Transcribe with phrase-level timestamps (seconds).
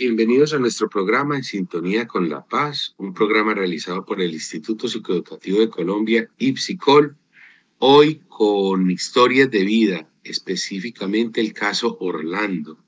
[0.00, 4.88] Bienvenidos a nuestro programa En Sintonía con la Paz, un programa realizado por el Instituto
[4.88, 7.18] Psicoeducativo de Colombia, IPSICOL,
[7.80, 12.82] hoy con historias de vida, específicamente el caso Orlando.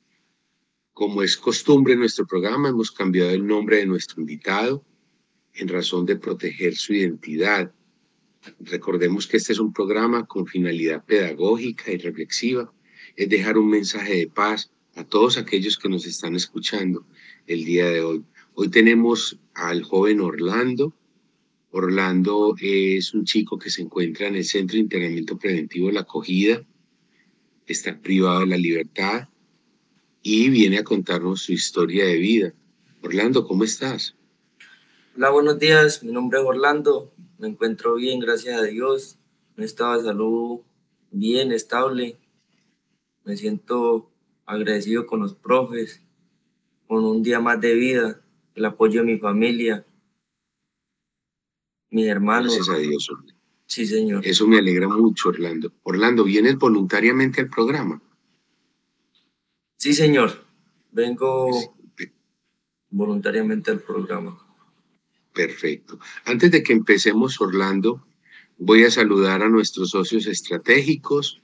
[0.94, 4.82] Como es costumbre en nuestro programa, hemos cambiado el nombre de nuestro invitado
[5.52, 7.74] en razón de proteger su identidad.
[8.58, 12.72] Recordemos que este es un programa con finalidad pedagógica y reflexiva,
[13.16, 17.07] es dejar un mensaje de paz a todos aquellos que nos están escuchando
[17.46, 18.25] el día de hoy.
[18.54, 20.94] Hoy tenemos al joven Orlando.
[21.71, 26.00] Orlando es un chico que se encuentra en el Centro de Internamiento Preventivo de la
[26.00, 26.63] Acogida,
[27.66, 29.29] está privado de la libertad
[30.22, 32.55] y viene a contarnos su historia de vida.
[33.02, 34.14] Orlando, ¿cómo estás?
[35.16, 36.02] Hola, buenos días.
[36.02, 37.12] Mi nombre es Orlando.
[37.38, 39.19] Me encuentro bien, gracias a Dios.
[39.56, 40.61] Un estado de salud
[41.11, 42.19] bien, estable.
[43.24, 44.11] Me siento
[44.46, 46.02] agradecido con los profes,
[46.86, 48.22] con un día más de vida,
[48.54, 49.86] el apoyo de mi familia,
[51.90, 52.54] mis hermanos.
[52.54, 53.10] Gracias a Dios.
[53.66, 54.26] Sí, señor.
[54.26, 55.72] Eso me alegra mucho, Orlando.
[55.82, 58.02] Orlando, ¿vienes voluntariamente al programa?
[59.76, 60.44] Sí, señor.
[60.90, 61.48] Vengo
[62.90, 64.38] voluntariamente al programa.
[65.32, 65.98] Perfecto.
[66.27, 68.06] Antes de que empecemos, Orlando,
[68.58, 71.41] voy a saludar a nuestros socios estratégicos,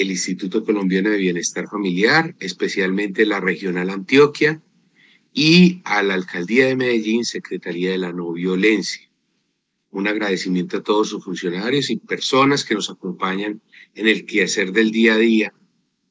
[0.00, 4.62] el Instituto Colombiano de Bienestar Familiar, especialmente la Regional Antioquia,
[5.32, 9.10] y a la Alcaldía de Medellín, Secretaría de la No Violencia.
[9.90, 13.60] Un agradecimiento a todos sus funcionarios y personas que nos acompañan
[13.94, 15.54] en el quehacer del día a día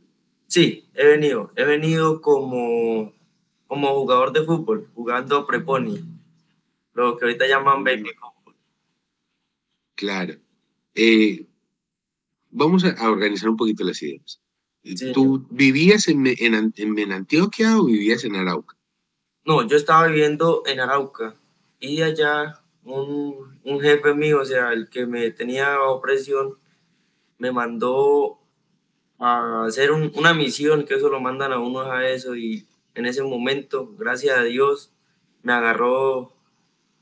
[0.49, 1.53] Sí, he venido.
[1.55, 3.13] He venido como,
[3.69, 6.03] como jugador de fútbol, jugando preponi,
[6.95, 8.57] lo que ahorita llaman baby fútbol.
[9.95, 10.35] Claro.
[10.97, 11.47] Eh,
[12.51, 14.41] vamos a, organizar un poquito las ideas.
[15.15, 18.77] ¿Tú vivías en, en, en, Antioquia o vivías en Arauca?
[19.45, 21.37] No, yo estaba viviendo en Arauca
[21.79, 26.59] y allá un, un jefe mío, o sea, el que me tenía bajo presión,
[27.39, 28.41] me mandó
[29.19, 33.23] a hacer una misión, que eso lo mandan a uno a eso, y en ese
[33.23, 34.93] momento, gracias a Dios,
[35.43, 36.35] me agarró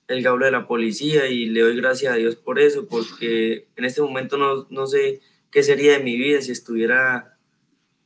[0.08, 3.84] el gablo de la policía y le doy gracias a Dios por eso, porque en
[3.84, 5.20] este momento no, no sé
[5.50, 7.36] qué sería de mi vida si estuviera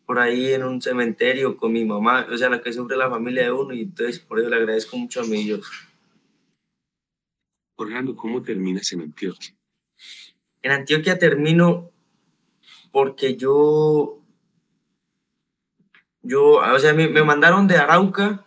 [0.07, 3.45] por ahí en un cementerio con mi mamá, o sea, la que sufre la familia
[3.45, 5.69] de uno, y entonces por eso le agradezco mucho a mi Dios.
[7.77, 9.55] Orlando, ¿cómo terminas en Antioquia?
[10.63, 11.90] En Antioquia termino
[12.93, 14.21] porque yo,
[16.23, 18.45] yo, o sea, me, me mandaron de Arauca,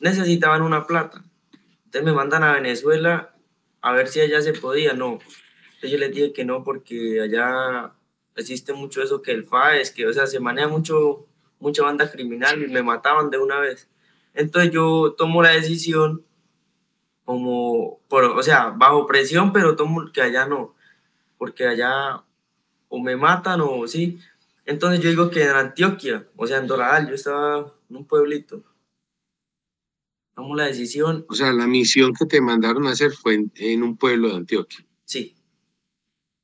[0.00, 1.24] necesitaban una plata.
[1.84, 3.34] Entonces me mandan a Venezuela
[3.80, 5.18] a ver si allá se podía, no.
[5.74, 7.92] Entonces yo les dije que no porque allá
[8.36, 11.26] existe mucho eso que el FAES, que o sea, se maneja mucho,
[11.58, 13.88] mucha banda criminal y me mataban de una vez.
[14.34, 16.24] Entonces yo tomo la decisión
[17.24, 20.74] como, por, o sea, bajo presión, pero tomo que allá no,
[21.38, 22.24] porque allá
[22.90, 24.20] o me matan o sí.
[24.66, 28.62] Entonces yo digo que en Antioquia, o sea, en Doral, yo estaba en un pueblito.
[30.34, 31.24] Tomamos la decisión.
[31.28, 34.84] O sea, la misión que te mandaron a hacer fue en, un pueblo de Antioquia.
[35.04, 35.34] Sí.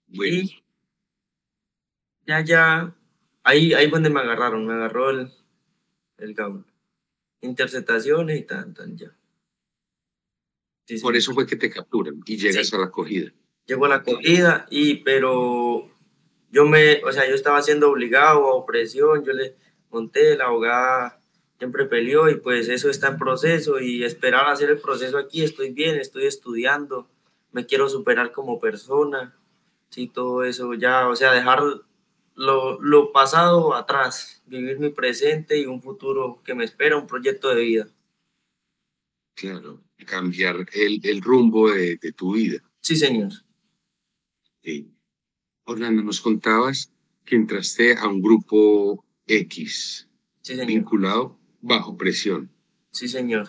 [0.06, 0.37] Bueno.
[0.37, 0.62] Y
[2.26, 2.96] ya, ya,
[3.43, 5.31] ahí, ahí fue donde me agarraron, me agarró el,
[6.19, 6.64] el gaul.
[7.43, 9.14] Interceptaciones y tan, tan, ya.
[11.02, 13.32] Por eso fue que te capturan y llegas a la acogida.
[13.66, 15.90] Llego a la acogida y, pero
[16.56, 19.56] yo me, o sea, yo estaba siendo obligado a opresión, yo le
[19.91, 21.20] monté, la abogada
[21.58, 25.70] siempre peleó y pues eso está en proceso y esperar hacer el proceso aquí, estoy
[25.73, 27.11] bien, estoy estudiando,
[27.53, 29.37] me quiero superar como persona,
[29.91, 31.61] sí, todo eso ya, o sea, dejar
[32.35, 37.55] lo, lo pasado atrás, vivir mi presente y un futuro que me espera, un proyecto
[37.55, 37.88] de vida.
[39.35, 42.62] Claro, cambiar el, el rumbo de, de, tu vida.
[42.81, 43.31] Sí, señor.
[44.62, 44.95] Sí.
[45.67, 46.93] Orlando, nos contabas
[47.25, 50.09] que entraste a un grupo X,
[50.67, 52.51] vinculado bajo presión.
[52.93, 53.49] Sí, señor.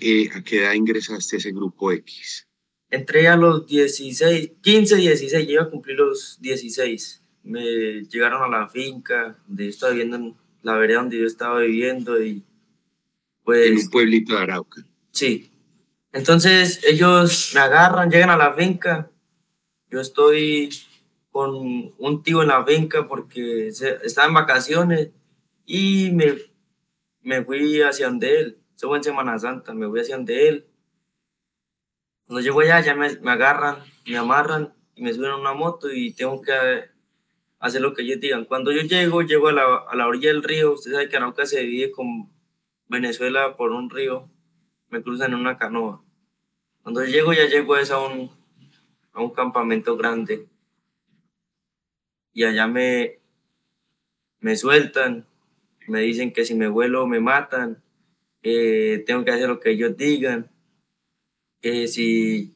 [0.00, 2.46] Eh, ¿A qué edad ingresaste a ese grupo X?
[2.88, 7.22] Entré a los 16, 15, 16, iba a cumplir los 16.
[7.42, 11.60] Me llegaron a la finca, donde yo estaba viviendo, en la vereda donde yo estaba
[11.60, 12.44] viviendo y
[13.44, 13.66] pues...
[13.66, 14.82] En un pueblito de Arauca.
[15.10, 15.50] Sí.
[16.12, 19.10] Entonces ellos me agarran, llegan a la finca.
[19.90, 20.70] Yo estoy
[21.30, 25.10] con un tío en la finca porque estaba en vacaciones
[25.66, 26.50] y me
[27.22, 28.58] me fui hacia donde él.
[28.74, 30.66] Eso fue en Semana Santa, me fui hacia donde él.
[32.26, 35.92] Cuando llego allá, ya me, me agarran, me amarran y me suben a una moto
[35.92, 36.52] y tengo que
[37.58, 38.44] hacer lo que ellos digan.
[38.44, 40.72] Cuando yo llego, llego a la, a la orilla del río.
[40.72, 42.30] Usted sabe que Arauca se divide con
[42.88, 44.30] Venezuela por un río.
[44.88, 46.02] Me cruzan en una canoa.
[46.82, 48.30] Cuando llego, ya llego a, un,
[49.12, 50.46] a un campamento grande.
[52.32, 53.18] Y allá me,
[54.40, 55.26] me sueltan
[55.90, 57.82] me dicen que si me vuelo me matan,
[58.42, 60.50] tengo que hacer lo que ellos digan,
[61.60, 62.54] que si,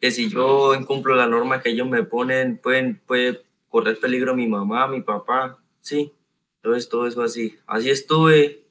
[0.00, 4.46] que si yo incumplo la norma que ellos me ponen, pueden, puede correr peligro mi
[4.46, 6.12] mamá, mi papá, sí,
[6.56, 7.58] entonces todo eso así.
[7.66, 8.64] Así estuve,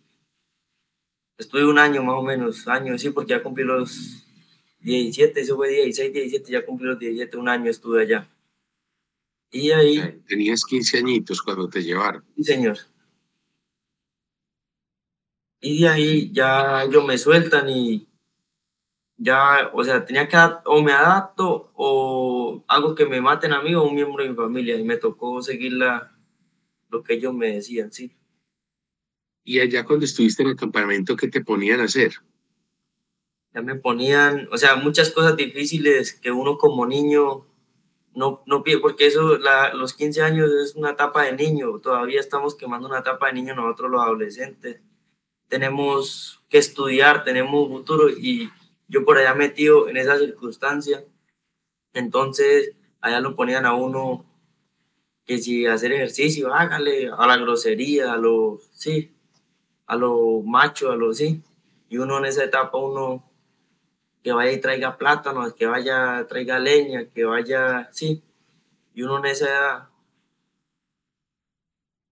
[1.37, 4.25] estuve un año más o menos, año, sí, porque ya cumplí los
[4.81, 8.27] 17, eso fue 16, 17, ya cumplí los 17, un año estuve allá.
[9.51, 10.21] Y ahí...
[10.27, 12.23] Tenías 15 añitos cuando te llevaron.
[12.35, 12.77] Sí, señor
[15.61, 18.07] y de ahí ya ellos me sueltan y
[19.17, 20.35] ya, o sea, tenía que,
[20.65, 24.35] o me adapto o hago que me maten a mí o un miembro de mi
[24.35, 26.11] familia y me tocó seguir la,
[26.89, 28.17] lo que ellos me decían, sí.
[29.43, 32.13] ¿Y allá cuando estuviste en el campamento, qué te ponían a hacer?
[33.53, 37.45] Ya me ponían, o sea, muchas cosas difíciles que uno como niño
[38.13, 42.19] no, no pide, porque eso, la, los 15 años es una etapa de niño, todavía
[42.19, 44.81] estamos quemando una etapa de niño nosotros los adolescentes.
[45.47, 48.49] Tenemos que estudiar, tenemos futuro y
[48.87, 51.03] yo por allá metido en esa circunstancia,
[51.93, 54.25] entonces allá lo ponían a uno
[55.25, 59.11] que si hacer ejercicio, hágale a la grosería, a lo, sí,
[59.85, 61.41] a lo macho, a lo, sí,
[61.89, 63.30] y uno en esa etapa, uno
[64.23, 68.23] que vaya y traiga plátanos, que vaya, traiga leña, que vaya, sí,
[68.93, 69.89] y uno en esa edad,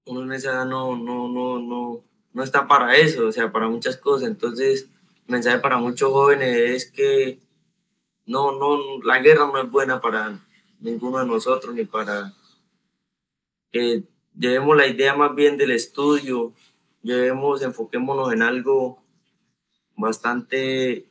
[0.05, 2.03] uno en esa edad no, no, no, no,
[2.33, 4.29] no está para eso, o sea, para muchas cosas.
[4.29, 4.89] Entonces,
[5.27, 7.39] el mensaje para muchos jóvenes es que
[8.25, 10.39] no, no, la guerra no es buena para
[10.79, 12.33] ninguno de nosotros, ni para
[13.71, 14.03] que
[14.37, 16.53] llevemos la idea más bien del estudio,
[17.03, 19.03] llevemos, enfoquémonos en algo
[19.95, 21.08] bastante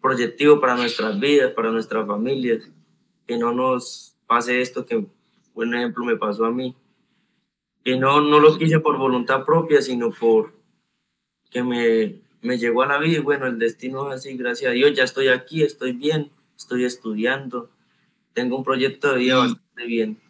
[0.00, 2.68] proyectivo para nuestras vidas, para nuestras familias,
[3.26, 5.06] que no nos pase esto que,
[5.54, 6.74] por ejemplo, me pasó a mí
[7.84, 10.52] que no, no lo quise por voluntad propia, sino por
[11.50, 14.74] que me, me llegó a la vida y bueno, el destino es así, gracias a
[14.74, 17.70] Dios, ya estoy aquí, estoy bien, estoy estudiando,
[18.32, 20.20] tengo un proyecto de vida bastante bien.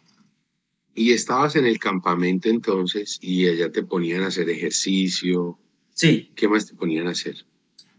[0.93, 5.57] Y estabas en el campamento entonces y allá te ponían a hacer ejercicio.
[5.93, 6.31] Sí.
[6.35, 7.45] ¿Qué más te ponían a hacer?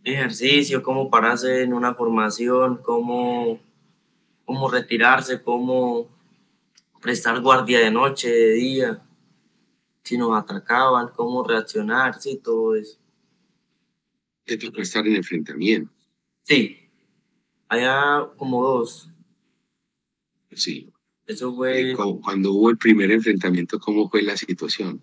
[0.04, 3.60] Ejercicio, cómo pararse en una formación, cómo,
[4.44, 6.08] cómo retirarse, cómo
[7.00, 9.02] prestar guardia de noche, de día
[10.02, 12.98] si nos atacaban, cómo reaccionar, sí, todo eso.
[14.44, 15.92] ¿Te tocó estar en enfrentamiento?
[16.42, 16.76] Sí,
[17.68, 19.08] allá como dos.
[20.50, 20.92] Sí.
[21.24, 21.94] Eso fue...
[22.20, 25.02] Cuando hubo el primer enfrentamiento, ¿cómo fue la situación?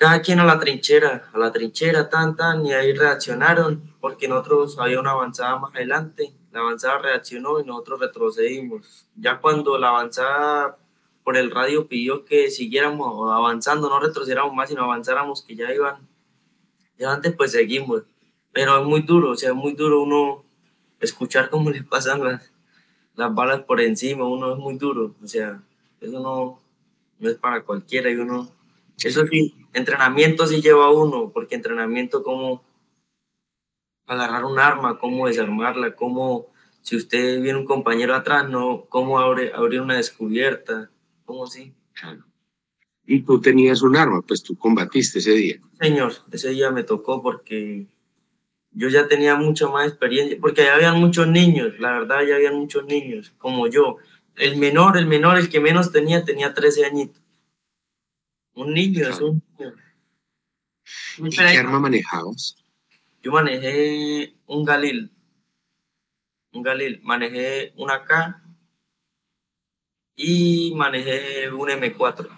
[0.00, 4.78] Cada quien a la trinchera, a la trinchera, tan, tan, y ahí reaccionaron, porque nosotros
[4.78, 9.06] había una avanzada más adelante, la avanzada reaccionó y nosotros retrocedimos.
[9.14, 10.78] Ya cuando la avanzada
[11.22, 16.08] por el radio pidió que siguiéramos avanzando, no retrocediéramos más, sino avanzáramos, que ya iban,
[16.98, 18.04] ya antes pues seguimos.
[18.52, 20.46] Pero es muy duro, o sea, es muy duro uno
[20.98, 22.50] escuchar cómo le pasan las,
[23.16, 25.60] las balas por encima, uno es muy duro, o sea,
[26.00, 26.58] eso no,
[27.18, 28.50] no es para cualquiera y uno,
[29.02, 32.62] eso sí, entrenamiento sí lleva uno, porque entrenamiento como
[34.06, 36.48] agarrar un arma, cómo desarmarla, cómo,
[36.82, 40.90] si usted viene un compañero atrás, no, cómo abre, abrir una descubierta,
[41.24, 41.72] cómo sí.
[43.06, 45.60] Y tú tenías un arma, pues tú combatiste ese día.
[45.80, 47.86] Señor, ese día me tocó porque
[48.72, 52.56] yo ya tenía mucha más experiencia, porque ya habían muchos niños, la verdad ya habían
[52.56, 53.96] muchos niños, como yo.
[54.36, 57.22] El menor, el menor, el que menos tenía, tenía 13 añitos.
[58.54, 59.74] Un niño, es un niño.
[61.18, 62.56] ¿Y qué arma manejabas?
[63.22, 65.12] Yo manejé un Galil.
[66.52, 67.00] Un Galil.
[67.02, 68.42] Manejé una AK
[70.16, 72.28] y manejé un M4.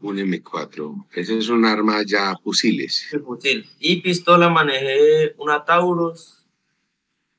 [0.00, 1.06] Un M4.
[1.12, 3.08] Ese es un arma ya fusiles.
[3.24, 3.68] fusil.
[3.78, 6.44] Y pistola manejé una Taurus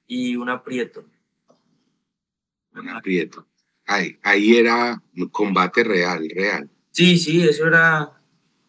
[0.08, 1.06] y una Prieto.
[2.74, 3.46] Una Prieto.
[3.86, 5.02] Ahí, ahí era
[5.32, 6.70] combate real, real.
[6.94, 8.22] Sí, sí, eso era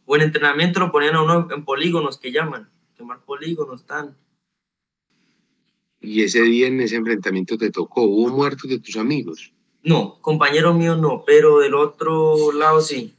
[0.07, 4.17] buen entrenamiento, lo ponían a uno en polígonos que llaman quemar polígonos, tan.
[6.01, 8.03] ¿Y ese día en ese enfrentamiento te tocó?
[8.03, 9.53] ¿Hubo muertos de tus amigos?
[9.83, 13.15] No, compañeros míos no, pero del otro lado sí.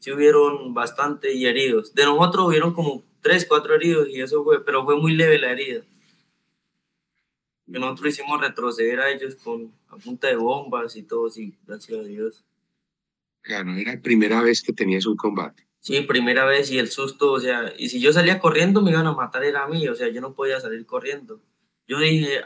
[0.00, 1.94] Sí hubieron bastante y heridos.
[1.94, 5.52] De nosotros hubieron como tres, cuatro heridos y eso fue, pero fue muy leve la
[5.52, 5.82] herida.
[7.72, 12.00] Que nosotros hicimos retroceder a ellos con a punta de bombas y todo, sí, gracias
[12.00, 12.44] a Dios.
[13.42, 15.66] Claro, era la primera vez que tenías un combate.
[15.80, 19.06] Sí, primera vez y el susto, o sea, y si yo salía corriendo me iban
[19.08, 21.42] a matar era a mí, o sea, yo no podía salir corriendo.
[21.88, 22.40] Yo dije,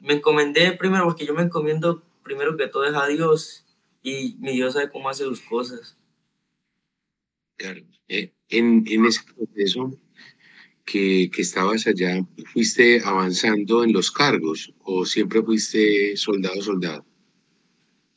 [0.00, 3.66] me encomendé primero, porque yo me encomiendo primero que todo es a Dios
[4.02, 5.98] y mi Dios sabe cómo hace sus cosas.
[7.56, 9.96] Claro, eh, en, en, ese proceso
[10.86, 17.04] que, que estabas allá, ¿fuiste avanzando en los cargos o siempre fuiste soldado, soldado?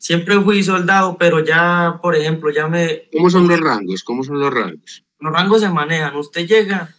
[0.05, 3.09] Siempre fui soldado, pero ya, por ejemplo, ya me...
[3.11, 4.03] ¿Cómo son los rangos?
[4.03, 5.03] ¿Cómo son los rangos?
[5.19, 6.15] Los rangos se manejan.
[6.15, 6.93] Usted llega,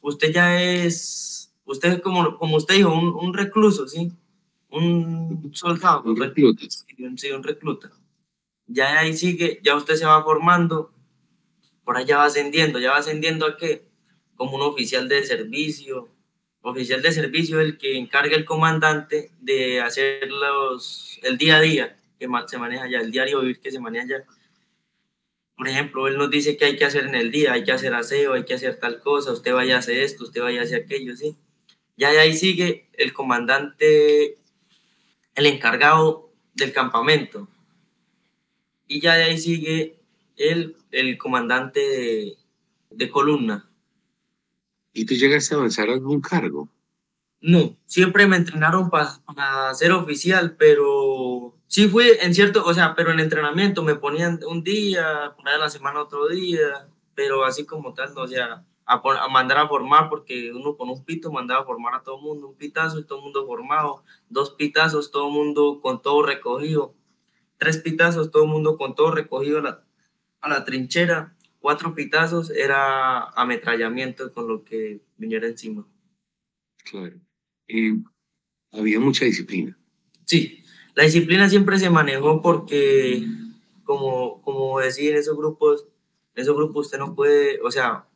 [0.00, 4.12] usted ya es, usted como, como usted dijo, un, recluso, ¿sí?
[4.70, 6.04] Un soldado.
[6.04, 6.62] Un recluta.
[7.16, 7.90] Sí, un recluta.
[8.68, 10.92] Ya ahí sigue, ya usted se va formando,
[11.82, 13.88] por allá va ascendiendo, ya va ascendiendo a qué?
[14.36, 16.10] Como un oficial de servicio.
[16.60, 21.96] Oficial de servicio el que encarga el comandante de hacer los, el día a día
[22.26, 24.24] que se maneja ya, el diario vivir que se maneja ya.
[25.56, 27.94] Por ejemplo, él nos dice que hay que hacer en el día, hay que hacer
[27.94, 30.84] aseo, hay que hacer tal cosa, usted vaya a hacer esto, usted vaya a hacer
[30.84, 31.36] aquello, ¿sí?
[31.96, 34.38] Ya de ahí sigue el comandante,
[35.34, 37.48] el encargado del campamento.
[38.88, 40.00] Y ya de ahí sigue
[40.36, 42.36] el, el comandante de,
[42.90, 43.68] de columna.
[44.92, 46.68] ¿Y tú llegaste a avanzar algún cargo?
[47.40, 53.12] No, siempre me entrenaron para ser oficial, pero sí fui en cierto, o sea, pero
[53.12, 58.12] en entrenamiento me ponían un día, por la semana otro día, pero así como tal,
[58.12, 61.94] no, o sea, a, mandar a formar, porque uno con un pito mandaba a formar
[61.94, 65.32] a todo el mundo, un pitazo y todo el mundo formado, dos pitazos, todo el
[65.32, 66.94] mundo con todo recogido,
[67.56, 69.84] tres pitazos, todo el mundo con todo recogido a la,
[70.42, 75.88] a la trinchera, cuatro pitazos era ametrallamiento con lo que viniera encima.
[76.84, 77.18] Claro.
[77.66, 77.96] Eh,
[78.72, 79.78] había mucha disciplina.
[80.26, 80.61] Sí,
[80.94, 83.24] la disciplina siempre se manejó porque,
[83.84, 85.86] como, como decía en esos grupos,
[86.34, 88.06] en esos grupos usted no puede, o sea,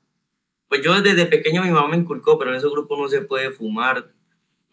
[0.69, 3.51] pues yo desde pequeño mi mamá me inculcó, pero en esos grupos no se puede
[3.51, 4.13] fumar,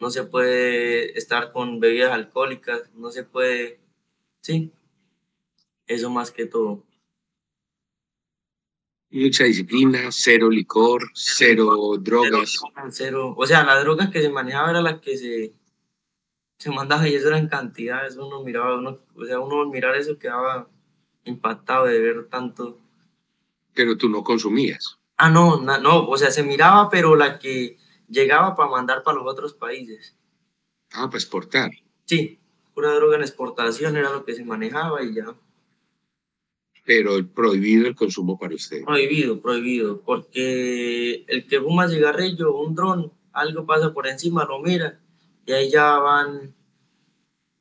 [0.00, 3.80] no se puede estar con bebidas alcohólicas, no se puede,
[4.40, 4.72] sí,
[5.86, 6.84] eso más que todo.
[9.10, 12.58] Mucha disciplina, cero licor, cero drogas.
[12.90, 15.54] Cero, o sea, las drogas que se manejaban eran las que se,
[16.64, 19.68] se mandaban y eso era en cantidad, eso uno miraba, uno, o sea, uno al
[19.68, 20.66] mirar eso quedaba
[21.26, 22.80] impactado de ver tanto.
[23.74, 24.98] Pero tú no consumías.
[25.18, 27.76] Ah, no, no, o sea, se miraba, pero la que
[28.08, 30.16] llegaba para mandar para los otros países.
[30.94, 31.70] Ah, para exportar.
[32.06, 32.38] Sí,
[32.72, 35.34] pura droga en exportación era lo que se manejaba y ya
[36.86, 38.84] pero prohibido el consumo para usted.
[38.84, 45.00] Prohibido, prohibido, porque el que fuma cigarrillo, un dron, algo pasa por encima, lo mira
[45.46, 46.54] y ahí ya van,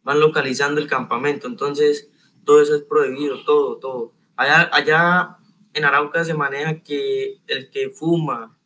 [0.02, 1.48] van localizando el campamento.
[1.48, 2.10] Entonces,
[2.46, 4.14] todo eso es prohibido, todo, todo.
[4.36, 5.38] Allá, allá
[5.74, 8.58] en Arauca se maneja que el que fuma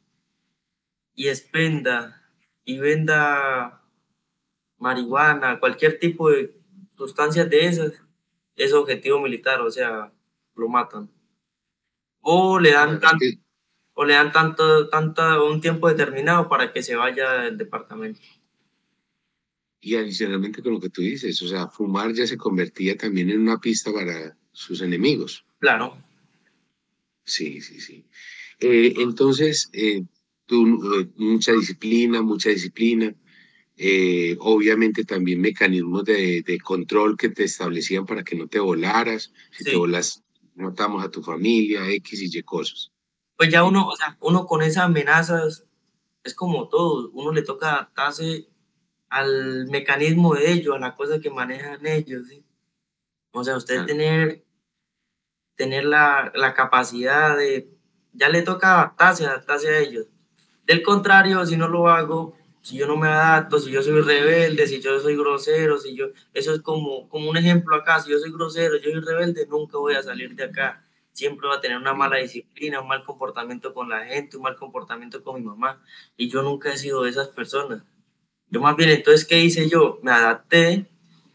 [1.16, 2.22] y expenda
[2.64, 3.82] y venda
[4.78, 6.56] marihuana, cualquier tipo de
[6.98, 7.94] sustancias de esas,
[8.56, 10.12] es objetivo militar, o sea,
[10.56, 11.10] lo matan.
[12.22, 13.26] O le dan, tanto,
[13.94, 18.20] o le dan tanto, tanto, un tiempo determinado para que se vaya del departamento.
[19.80, 23.42] Y adicionalmente con lo que tú dices, o sea, fumar ya se convertía también en
[23.42, 25.46] una pista para sus enemigos.
[25.60, 25.98] Claro.
[27.24, 28.06] Sí, sí, sí.
[28.60, 30.04] Eh, entonces, eh,
[30.46, 33.14] tú, eh, mucha disciplina, mucha disciplina.
[34.40, 39.32] obviamente también mecanismos de, de, control que te establecían para que no te volaras.
[39.52, 40.24] Si te volas,
[40.56, 42.92] matamos a tu familia, X y Y cosas.
[43.36, 45.66] Pues ya uno, o sea, uno con esas amenazas
[46.24, 48.48] es como todo, uno le toca adaptarse
[49.10, 52.44] al mecanismo de ellos, a la cosa que manejan ellos, ¿sí?
[53.32, 54.44] O sea, usted tener,
[55.56, 57.70] tener la, la, capacidad de,
[58.14, 60.08] ya le toca adaptarse, adaptarse a ellos.
[60.66, 64.68] Del contrario, si no lo hago, si yo no me adapto, si yo soy rebelde,
[64.68, 68.20] si yo soy grosero, si yo, eso es como, como un ejemplo acá, si yo
[68.20, 70.84] soy grosero, yo soy rebelde, nunca voy a salir de acá.
[71.14, 74.56] Siempre va a tener una mala disciplina, un mal comportamiento con la gente, un mal
[74.56, 75.82] comportamiento con mi mamá.
[76.18, 77.84] Y yo nunca he sido de esas personas.
[78.50, 80.00] Yo más bien, entonces, ¿qué hice yo?
[80.04, 80.90] Me adapté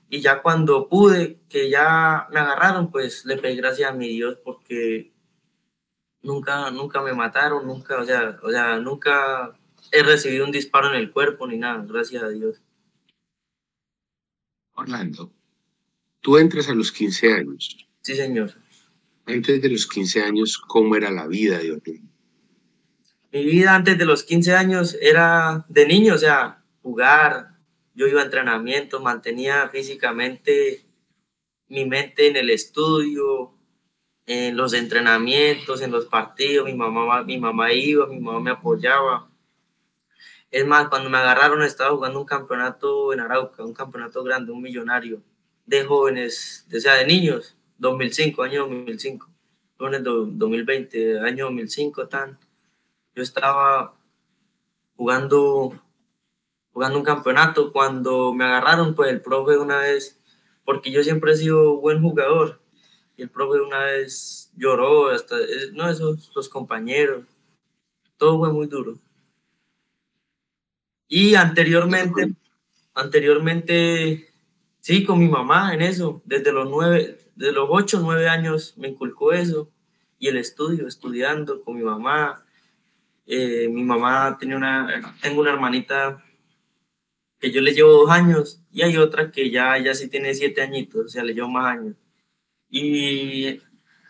[0.09, 4.39] y ya cuando pude, que ya me agarraron, pues le pedí gracias a mi Dios
[4.45, 5.13] porque
[6.23, 9.59] nunca, nunca me mataron, nunca, o sea, o sea, nunca
[9.91, 12.61] he recibido un disparo en el cuerpo ni nada, gracias a Dios.
[14.75, 15.31] Orlando,
[16.21, 17.77] tú entras a los 15 años.
[18.01, 18.53] Sí, señor.
[19.27, 22.13] Antes de los 15 años, ¿cómo era la vida de Orlando?
[23.33, 27.59] Mi vida antes de los 15 años era de niño, o sea, jugar,
[27.95, 30.85] yo iba a entrenamiento, mantenía físicamente
[31.69, 33.55] mi mente en el estudio,
[34.27, 39.29] en los entrenamientos, en los partidos, mi mamá, mi mamá iba, mi mamá me apoyaba.
[40.51, 44.61] Es más, cuando me agarraron estaba jugando un campeonato en Arauca, un campeonato grande, un
[44.61, 45.23] millonario,
[45.65, 49.31] de jóvenes, o sea, de niños, 2005, año 2005,
[49.79, 52.39] jóvenes 2020, año 2005, tan.
[53.15, 53.95] Yo estaba
[54.97, 55.81] jugando
[56.73, 57.73] jugando un campeonato.
[57.73, 60.21] Cuando me agarraron, pues el profe una vez,
[60.65, 62.61] porque yo siempre he sido buen jugador,
[63.17, 67.25] y el profe una vez lloró, hasta, eh, no, esos, los compañeros,
[68.17, 68.99] todo fue muy duro.
[71.09, 72.35] Y anteriormente,
[72.95, 74.33] anteriormente,
[74.81, 78.89] sí, con mi mamá en eso, desde los nueve, de los ocho, nueve años me
[78.89, 79.71] inculcó eso,
[80.19, 82.45] y el estudio, estudiando con mi mamá.
[83.27, 86.23] Eh, mi mamá tenía una, tengo una hermanita
[87.43, 90.63] que yo le llevo dos años y hay otra que ya, ya sí tiene siete
[90.63, 91.97] añitos, o sea, le llevo más años.
[92.71, 93.59] Y,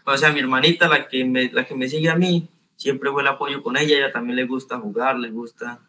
[0.04, 3.22] o sea, mi hermanita, la que me, la que me sigue a mí, siempre fue
[3.22, 5.80] el apoyo con ella, ella también le gusta jugar, le gusta...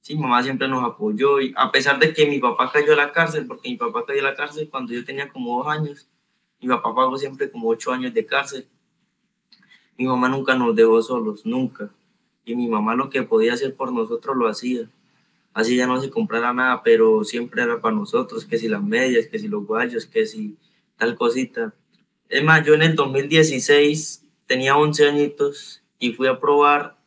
[0.00, 3.10] Sí, mamá siempre nos apoyó y a pesar de que mi papá cayó a la
[3.10, 6.08] cárcel, porque mi papá cayó a la cárcel cuando yo tenía como dos años,
[6.60, 8.68] mi papá pagó siempre como ocho años de cárcel.
[9.96, 11.90] Mi mamá nunca nos dejó solos, nunca.
[12.44, 14.88] Y mi mamá lo que podía hacer por nosotros lo hacía
[15.52, 19.26] así ya no se comprara nada, pero siempre era para nosotros, que si las medias,
[19.26, 20.56] que si los guayos, que si
[20.96, 21.74] tal cosita.
[22.28, 26.98] Es más, yo en el 2016 tenía 11 añitos y fui a probar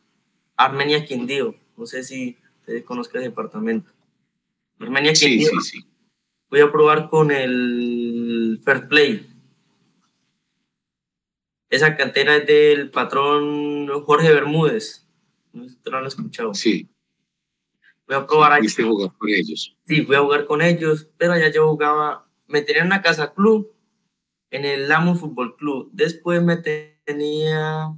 [0.56, 1.56] Armenia Quindío.
[1.78, 3.92] No sé si ustedes conozcan el departamento.
[4.80, 5.50] Armenia Quindío.
[5.50, 5.86] Sí, sí, sí.
[6.50, 9.28] Fui a probar con el Fair Play.
[11.70, 15.08] Esa cantera es del patrón Jorge Bermúdez.
[15.54, 16.54] No sé si lo han escuchado.
[16.54, 16.90] Sí.
[18.12, 18.68] Voy a probar allí.
[18.68, 19.78] a jugar con ellos?
[19.88, 23.34] Sí, fui a jugar con ellos, pero allá yo jugaba, me tenía en una casa
[23.34, 23.74] club,
[24.50, 25.90] en el Lamo Fútbol Club.
[25.94, 27.96] Después me tenía,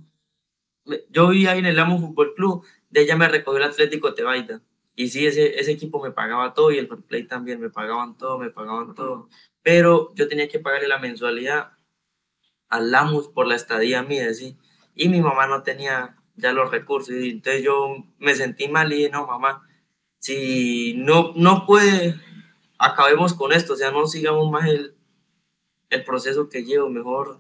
[1.10, 4.62] yo vivía ahí en el Lamo Fútbol Club, de ella me recogió el Atlético Tebaida.
[4.95, 8.38] Y sí, ese, ese equipo me pagaba todo y el Play también, me pagaban todo,
[8.38, 9.30] me pagaban todo.
[9.63, 11.71] Pero yo tenía que pagarle la mensualidad
[12.69, 14.60] al Lamus por la estadía mía, ¿sí?
[14.93, 17.15] Y mi mamá no tenía ya los recursos.
[17.15, 19.67] Y entonces yo me sentí mal y dije, no, mamá,
[20.23, 22.15] si no, no puede,
[22.77, 24.95] acabemos con esto, o sea, no sigamos más el,
[25.89, 27.39] el proceso que llevo, mejor,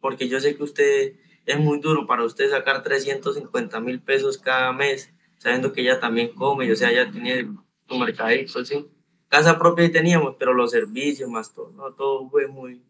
[0.00, 1.12] porque yo sé que usted
[1.46, 6.34] es muy duro para usted sacar 350 mil pesos cada mes, sabiendo que ella también
[6.34, 7.48] come, o sea, ya tiene
[7.88, 8.88] su mercadito, ¿sí?
[9.28, 11.92] Casa propia teníamos, pero los servicios más todo, ¿no?
[11.92, 12.82] Todo fue muy...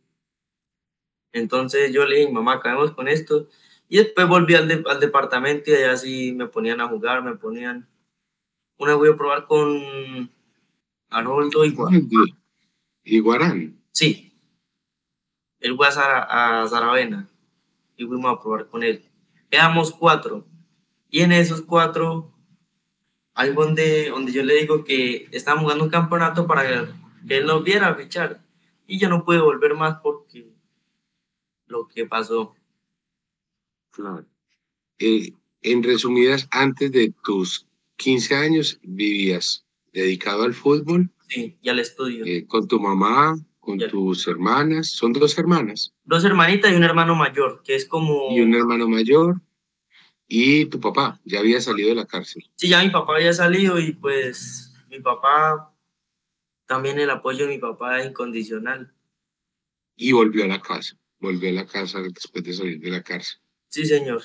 [1.33, 3.49] Entonces yo le dije, mamá, acabemos con esto.
[3.87, 7.87] Y después volví al, al departamento y allá sí me ponían a jugar, me ponían
[8.79, 10.31] una voy a probar con
[11.11, 11.65] Arnoldo
[13.05, 13.81] y Guarán.
[13.93, 14.33] Sí.
[15.61, 17.29] Él fue a, a Zaravena
[17.97, 19.05] y fuimos a probar con él.
[19.51, 20.47] Quedamos cuatro.
[21.09, 22.33] Y en esos cuatro,
[23.35, 27.63] hay donde, donde yo le digo que estábamos jugando un campeonato para que él nos
[27.65, 28.43] viera fichar.
[28.87, 30.53] Y yo no pude volver más porque
[31.67, 32.55] lo que pasó.
[33.91, 34.27] Claro.
[34.99, 37.66] Eh, en resumidas, antes de tus
[37.97, 41.11] 15 años vivías dedicado al fútbol.
[41.29, 42.25] Sí, y al estudio.
[42.25, 45.93] Eh, con tu mamá, con tus hermanas, son dos hermanas.
[46.05, 48.31] Dos hermanitas y un hermano mayor, que es como...
[48.31, 49.41] Y un hermano mayor.
[50.29, 52.45] Y tu papá, ya había salido de la cárcel.
[52.55, 55.75] Sí, ya mi papá había salido y pues mi papá,
[56.67, 58.93] también el apoyo de mi papá es incondicional.
[59.97, 63.39] Y volvió a la casa, volvió a la casa después de salir de la cárcel.
[63.69, 64.23] Sí, señor.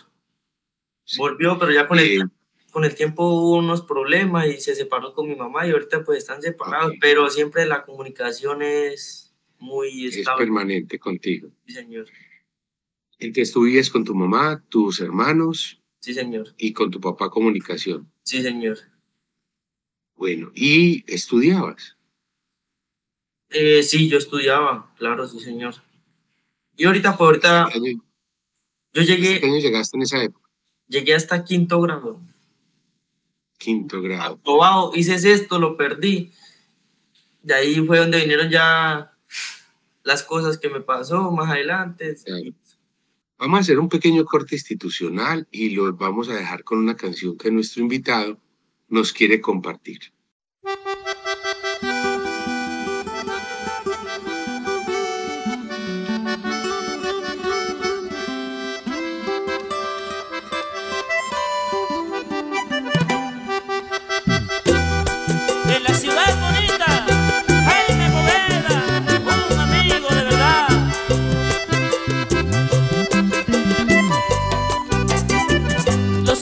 [1.17, 2.25] Volvió, pero ya con el, eh,
[2.71, 6.19] con el tiempo hubo unos problemas y se separó con mi mamá y ahorita pues
[6.19, 10.43] están separados, pero siempre la comunicación es muy estable.
[10.43, 11.51] Es permanente contigo.
[11.67, 12.07] Sí, señor.
[13.19, 15.79] Entonces tú vives con tu mamá, tus hermanos.
[15.99, 16.55] Sí, señor.
[16.57, 18.11] Y con tu papá comunicación.
[18.23, 18.79] Sí, señor.
[20.15, 21.97] Bueno, ¿y estudiabas?
[23.49, 25.75] Eh, sí, yo estudiaba, claro, sí, señor.
[26.77, 27.69] Y ahorita, pues ahorita...
[28.93, 29.39] yo llegué...
[29.39, 30.49] ¿Qué año llegaste en esa época?
[30.87, 32.21] Llegué hasta quinto grado.
[33.61, 34.39] Quinto grado.
[34.43, 36.31] Wow, hice esto, lo perdí.
[37.43, 39.15] De ahí fue donde vinieron ya
[40.01, 42.15] las cosas que me pasó más adelante.
[43.37, 47.37] Vamos a hacer un pequeño corte institucional y lo vamos a dejar con una canción
[47.37, 48.39] que nuestro invitado
[48.87, 50.11] nos quiere compartir.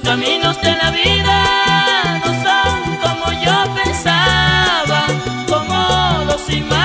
[0.10, 5.06] Los caminos de la vida no son como yo pensaba,
[5.48, 6.79] cómodos y más.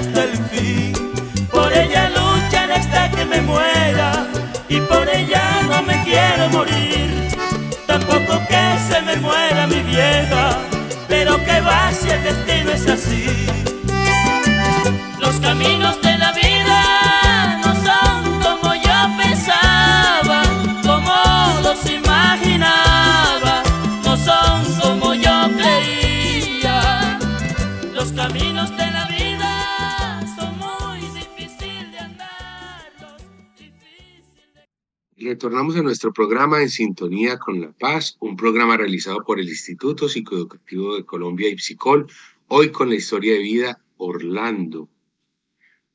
[0.00, 0.92] Hasta el fin.
[1.50, 4.26] Por ella lucharé hasta que me muera
[4.68, 7.28] y por ella no me quiero morir.
[7.86, 10.58] Tampoco que se me muera mi vieja,
[11.06, 13.26] pero que va si el destino es así.
[15.18, 16.09] Los caminos de
[35.40, 40.06] Retornamos a nuestro programa En Sintonía con la Paz, un programa realizado por el Instituto
[40.06, 42.06] Psicoeducativo de Colombia y Psicol,
[42.48, 44.90] hoy con la historia de vida Orlando.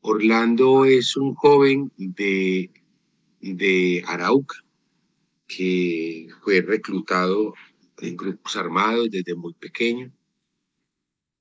[0.01, 2.71] Orlando es un joven de,
[3.39, 4.55] de Arauca
[5.45, 7.53] que fue reclutado
[7.99, 10.11] en grupos armados desde muy pequeño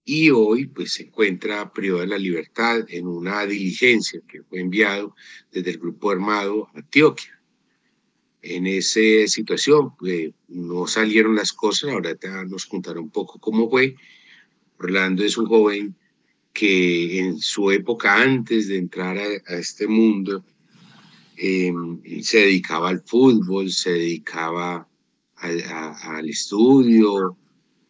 [0.04, 5.16] y hoy pues se encuentra privado de la libertad en una diligencia que fue enviado
[5.50, 7.33] desde el grupo armado a Antioquia
[8.44, 9.96] en esa situación.
[9.98, 13.96] Pues, no salieron las cosas, ahora nos contará un poco cómo fue.
[14.78, 15.96] Orlando es un joven
[16.52, 20.44] que en su época antes de entrar a, este mundo
[21.36, 24.88] em, se dedicaba al fútbol, se dedicaba
[25.36, 27.36] al estudio,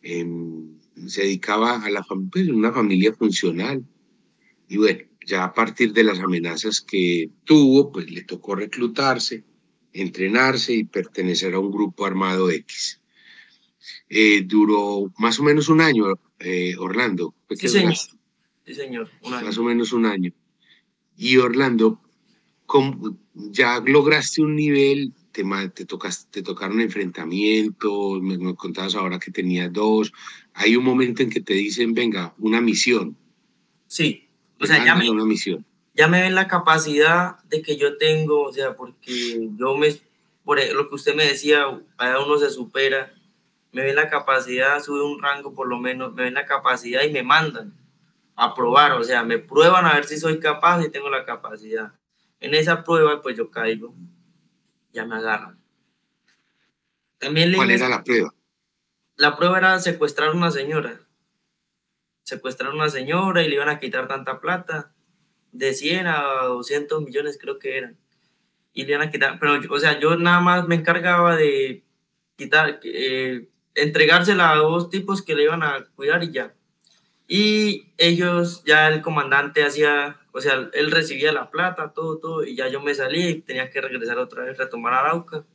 [0.02, 3.84] em, se dedicaba a la pues, una familia funcional.
[4.68, 9.44] Y bueno, ya a partir de las amenazas que tuvo, pues le tocó reclutarse
[9.94, 13.00] entrenarse y pertenecer a un grupo armado X.
[14.08, 16.06] Eh, duró más o menos un año,
[16.40, 17.34] eh, Orlando.
[17.50, 17.94] Sí señor.
[18.66, 19.10] sí, señor.
[19.22, 20.32] Más o menos un año.
[21.16, 22.00] Y Orlando,
[23.34, 29.30] ya lograste un nivel, te, te, tocaste, te tocaron enfrentamientos, me, me contabas ahora que
[29.30, 30.12] tenías dos.
[30.54, 33.16] Hay un momento en que te dicen, venga, una misión.
[33.86, 34.28] Sí,
[34.58, 38.52] o sea, ya una misión ya me ven la capacidad de que yo tengo, o
[38.52, 39.96] sea, porque yo me,
[40.44, 43.14] por e, lo que usted me decía, cada uno se supera,
[43.72, 47.12] me ven la capacidad, sube un rango por lo menos, me ven la capacidad y
[47.12, 47.72] me mandan
[48.36, 51.92] a probar, o sea, me prueban a ver si soy capaz y tengo la capacidad.
[52.40, 53.94] En esa prueba, pues yo caigo.
[54.92, 55.58] ya me agarran.
[57.18, 58.34] También le ¿Cuál era la prueba?
[59.16, 61.00] la prueba era secuestrar a una señora.
[62.24, 64.93] Secuestrar a una señora y le iban a quitar tanta plata,
[65.54, 67.96] de 100 a 200 millones creo que eran.
[68.72, 71.84] Y le iban a quitar, pero, o sea, yo nada más me encargaba de
[72.36, 76.54] quitar, eh, entregársela a dos tipos que le iban a cuidar y ya.
[77.28, 82.56] Y ellos, ya el comandante hacía, o sea, él recibía la plata, todo, todo, y
[82.56, 85.46] ya yo me salí y tenía que regresar otra vez, retomar Arauca,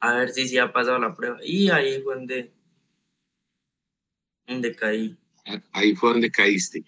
[0.00, 1.38] a ver si sí ha pasado la prueba.
[1.42, 2.52] Y ahí fue donde,
[4.46, 5.18] donde caí.
[5.72, 6.84] Ahí fue donde caíste.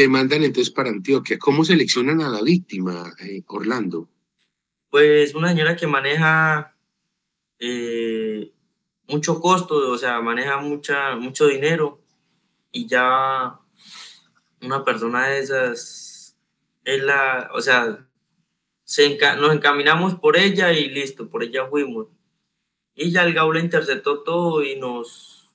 [0.00, 1.38] Te mandan entonces para Antioquia.
[1.38, 4.08] ¿Cómo seleccionan a la víctima, eh, Orlando?
[4.88, 6.74] Pues una señora que maneja
[7.58, 8.50] eh,
[9.06, 12.00] mucho costo, o sea, maneja mucha, mucho dinero
[12.72, 13.60] y ya
[14.62, 16.34] una persona de esas
[16.82, 18.08] es la, o sea,
[19.38, 22.06] nos encaminamos por ella y listo, por ella fuimos.
[22.94, 25.52] Y ya el Gaula interceptó todo y nos,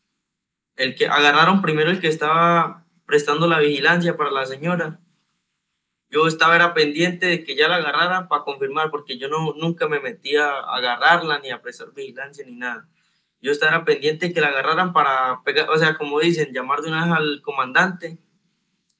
[0.75, 4.99] el que agarraron primero el que estaba prestando la vigilancia para la señora.
[6.09, 9.87] Yo estaba era pendiente de que ya la agarraran para confirmar, porque yo no, nunca
[9.87, 12.87] me metía a agarrarla ni a prestar vigilancia ni nada.
[13.41, 16.87] Yo estaba pendiente de que la agarraran para pegar, o sea, como dicen, llamar de
[16.87, 18.17] una vez al comandante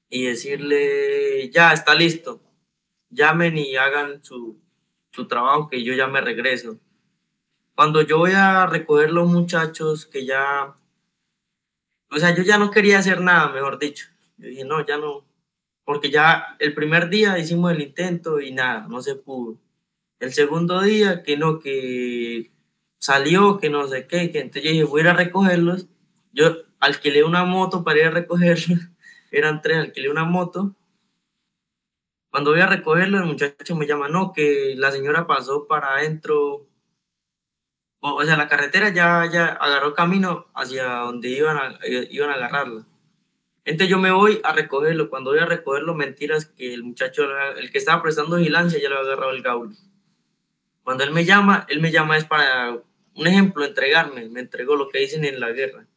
[0.10, 2.42] y decirle, ya está listo,
[3.10, 4.62] llamen y hagan su,
[5.12, 6.80] su trabajo que yo ya me regreso.
[7.76, 10.76] Cuando yo voy a recoger los muchachos que ya,
[12.16, 14.08] o sea, yo ya no quería hacer nada, mejor dicho.
[14.38, 15.26] Yo dije, no, ya no,
[15.84, 19.58] porque ya el primer día hicimos el intento y nada, no se pudo.
[20.20, 22.52] El segundo día, que no, que
[23.00, 25.88] salió, que no sé qué, que entonces yo dije, voy a ir a recogerlos.
[26.32, 28.80] Yo alquilé una moto para ir a recogerlos,
[29.32, 30.74] eran tres, alquilé una moto.
[32.32, 36.66] Cuando voy a recogerlo, el muchacho me llama, no, que la señora pasó para adentro.
[38.08, 42.86] O, sea, la carretera ya, ya agarró camino hacia donde iban a, iban a agarrarla.
[43.64, 45.10] Entonces yo me voy a recogerlo.
[45.10, 47.24] Cuando voy a recogerlo, mentiras que el muchacho,
[47.58, 49.76] el que estaba prestando vigilancia, ya lo había agarrado el gaulo.
[50.84, 52.78] Cuando él me llama, él me llama es para,
[53.16, 54.30] un ejemplo, entregarme.
[54.30, 55.88] Me entregó lo que dicen en la guerra.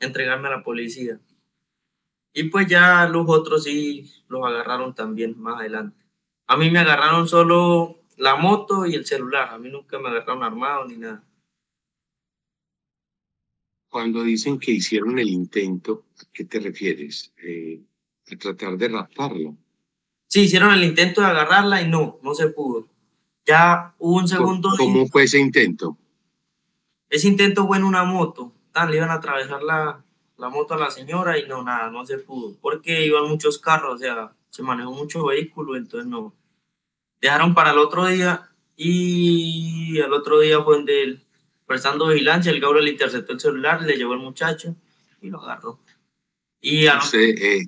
[0.00, 1.20] Entregarme a la policía.
[2.32, 6.02] Y pues ya los otros sí los agarraron también más adelante.
[6.46, 9.50] A mí me agarraron solo la moto y el celular.
[9.50, 11.24] A mí nunca me agarraron armado ni nada.
[13.88, 17.32] Cuando dicen que hicieron el intento, ¿a qué te refieres?
[17.42, 17.82] Eh,
[18.30, 19.54] a tratar de raptarla.
[20.28, 22.88] Sí, hicieron el intento de agarrarla y no, no se pudo.
[23.44, 24.70] Ya hubo un segundo.
[24.78, 25.98] ¿Cómo fue ese intento?
[27.10, 28.54] Ese intento fue en una moto.
[28.72, 30.02] Tan, le iban a atravesar la,
[30.38, 32.56] la moto a la señora y no, nada, no se pudo.
[32.62, 36.34] Porque iban muchos carros, o sea, se manejó mucho vehículo, entonces no.
[37.22, 41.24] Dejaron para el otro día y el otro día fue donde él,
[41.66, 44.74] prestando vigilancia, el Gabriel le interceptó el celular, le llevó el muchacho
[45.20, 45.78] y lo agarró.
[46.60, 47.60] Y a eh,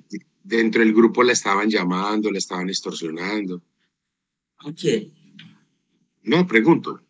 [0.43, 3.61] dentro del grupo la estaban llamando, la estaban extorsionando.
[4.57, 5.13] ¿A quién?
[6.23, 7.01] No, pregunto.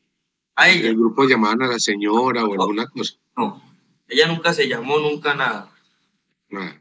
[0.55, 0.89] A ¿En ella.
[0.89, 3.15] el grupo llamaban a la señora o alguna cosa?
[3.36, 3.60] No.
[4.08, 5.73] Ella nunca se llamó, nunca nada.
[6.49, 6.79] Nada.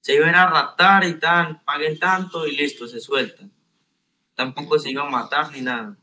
[0.00, 3.53] Se iba a ir a raptar y tal, paguen tanto y listo, se sueltan.
[4.34, 5.96] Tampoco se iba a matar ni nada.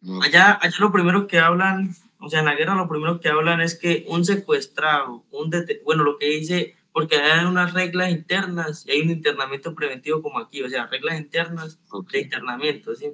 [0.00, 0.22] No.
[0.22, 3.60] Allá, allá lo primero que hablan, o sea, en la guerra lo primero que hablan
[3.60, 5.50] es que un secuestrado, un
[5.84, 10.38] bueno, lo que dice, porque hay unas reglas internas y hay un internamiento preventivo como
[10.38, 12.10] aquí, o sea, reglas internas Ok.
[12.12, 13.12] de internamiento, ¿sí?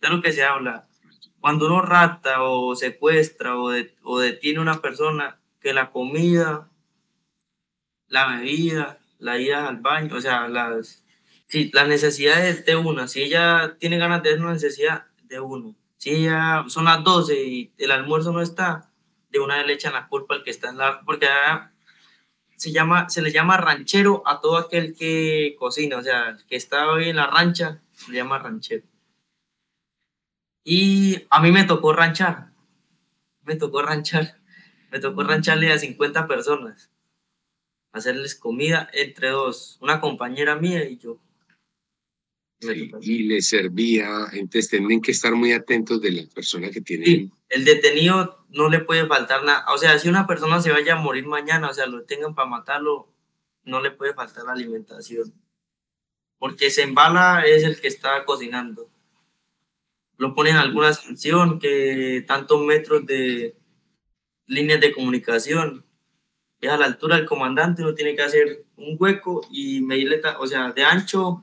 [0.00, 0.86] De lo que se habla.
[1.40, 6.68] Cuando uno rata o secuestra o, de- o detiene a una persona, que la comida,
[8.08, 11.04] la bebida, la ida al baño, o sea, las,
[11.50, 13.08] sí, las necesidades de una.
[13.08, 15.76] Si ella tiene ganas de hacer una necesidad, de uno.
[15.96, 18.90] Si ella son las 12 y el almuerzo no está,
[19.30, 21.00] de una vez le echan la culpa al que está en la...
[21.02, 21.72] Porque allá
[22.56, 26.56] se, llama, se le llama ranchero a todo aquel que cocina, o sea, el que
[26.56, 28.84] está hoy en la rancha, se le llama ranchero.
[30.64, 32.50] Y a mí me tocó ranchar,
[33.42, 34.40] me tocó ranchar,
[34.90, 36.90] me tocó rancharle a 50 personas,
[37.92, 41.18] hacerles comida entre dos, una compañera mía y yo.
[42.60, 42.98] Tocó.
[43.00, 47.06] y les servía, entonces tienen que estar muy atentos de la persona que tienen.
[47.06, 49.64] Sí, el detenido no le puede faltar nada.
[49.72, 52.48] O sea, si una persona se vaya a morir mañana, o sea, lo tengan para
[52.48, 53.12] matarlo,
[53.64, 55.32] no le puede faltar la alimentación.
[56.38, 58.90] Porque se embala es el que está cocinando.
[60.16, 63.56] Lo ponen alguna sanción, que tantos metros de
[64.46, 65.86] líneas de comunicación.
[66.60, 70.46] Es a la altura del comandante, uno tiene que hacer un hueco y medirle, o
[70.46, 71.42] sea, de ancho,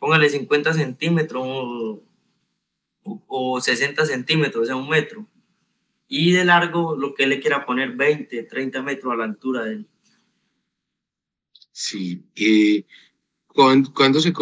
[0.00, 2.02] póngale 50 centímetros, o,
[3.28, 5.28] o 60 centímetros, o sea, un metro.
[6.08, 9.62] Y de largo, lo que él le quiera poner 20, 30 metros a la altura
[9.62, 9.88] de él.
[11.70, 12.24] Sí.
[12.34, 12.84] Eh,
[13.46, 14.32] ¿cuándo, cuándo se,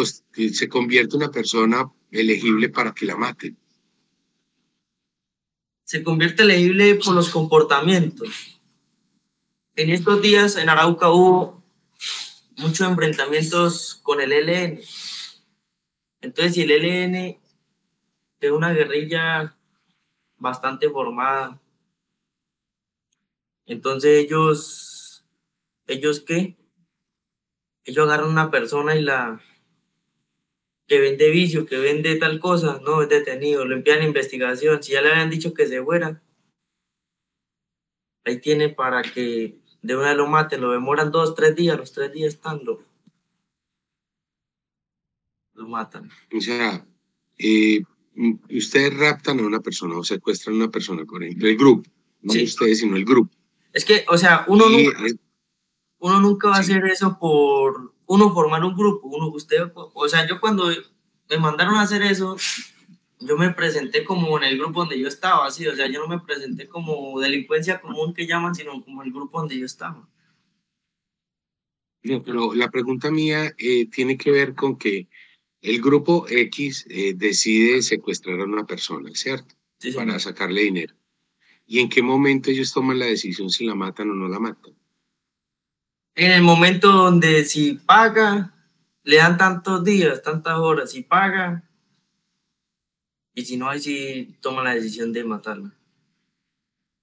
[0.55, 3.59] se convierte una persona elegible para que la maten?
[5.88, 8.61] se convierte elegible por los comportamientos.
[9.75, 11.64] En estos días en Arauca hubo
[12.59, 14.81] muchos enfrentamientos con el ELN.
[16.20, 17.38] Entonces, si el ELN
[18.40, 19.57] es una guerrilla
[20.37, 21.61] bastante formada,
[23.66, 25.24] entonces ellos,
[25.87, 26.57] ¿ellos qué?
[27.85, 29.40] Ellos agarran a una persona y la
[30.88, 34.83] que vende vicio, que vende tal cosa, no, es detenido, lo envían a investigación.
[34.83, 36.22] Si ya le habían dicho que se fuera,
[38.24, 41.92] ahí tiene para que de una vez lo maten, lo demoran dos, tres días, los
[41.92, 42.62] tres días están,
[45.68, 46.11] lo, matan.
[46.37, 46.85] O sea,
[47.38, 47.83] eh,
[48.14, 51.88] mm, ustedes raptan a una persona o secuestran a una persona, por ejemplo, el grupo,
[52.22, 52.44] no Sí.
[52.44, 53.31] ustedes, sino el grupo.
[53.72, 54.98] Es que, o sea, uno nunca,
[55.98, 60.26] uno nunca va a hacer eso por uno formar un grupo, uno usted, o sea,
[60.26, 60.70] yo cuando
[61.31, 62.37] me mandaron a hacer eso,
[63.20, 66.09] yo me presenté como en el grupo donde yo estaba, así, o sea, yo no
[66.09, 70.09] me presenté como delincuencia común que llaman, sino como el grupo donde yo estaba.
[72.04, 75.09] no, pero la pregunta mía eh, tiene que ver con que
[75.61, 79.55] el grupo X eh, decide secuestrar a una persona, ¿cierto?
[79.79, 80.94] Sí, Para sacarle dinero.
[81.66, 84.75] ¿Y en qué momento ellos toman la decisión si la matan o no la matan?
[86.14, 88.55] En el momento donde si paga,
[89.05, 91.62] le dan tantos días, tantas horas, si paga,
[93.35, 95.73] y si no, ahí sí toma la decisión de matarla.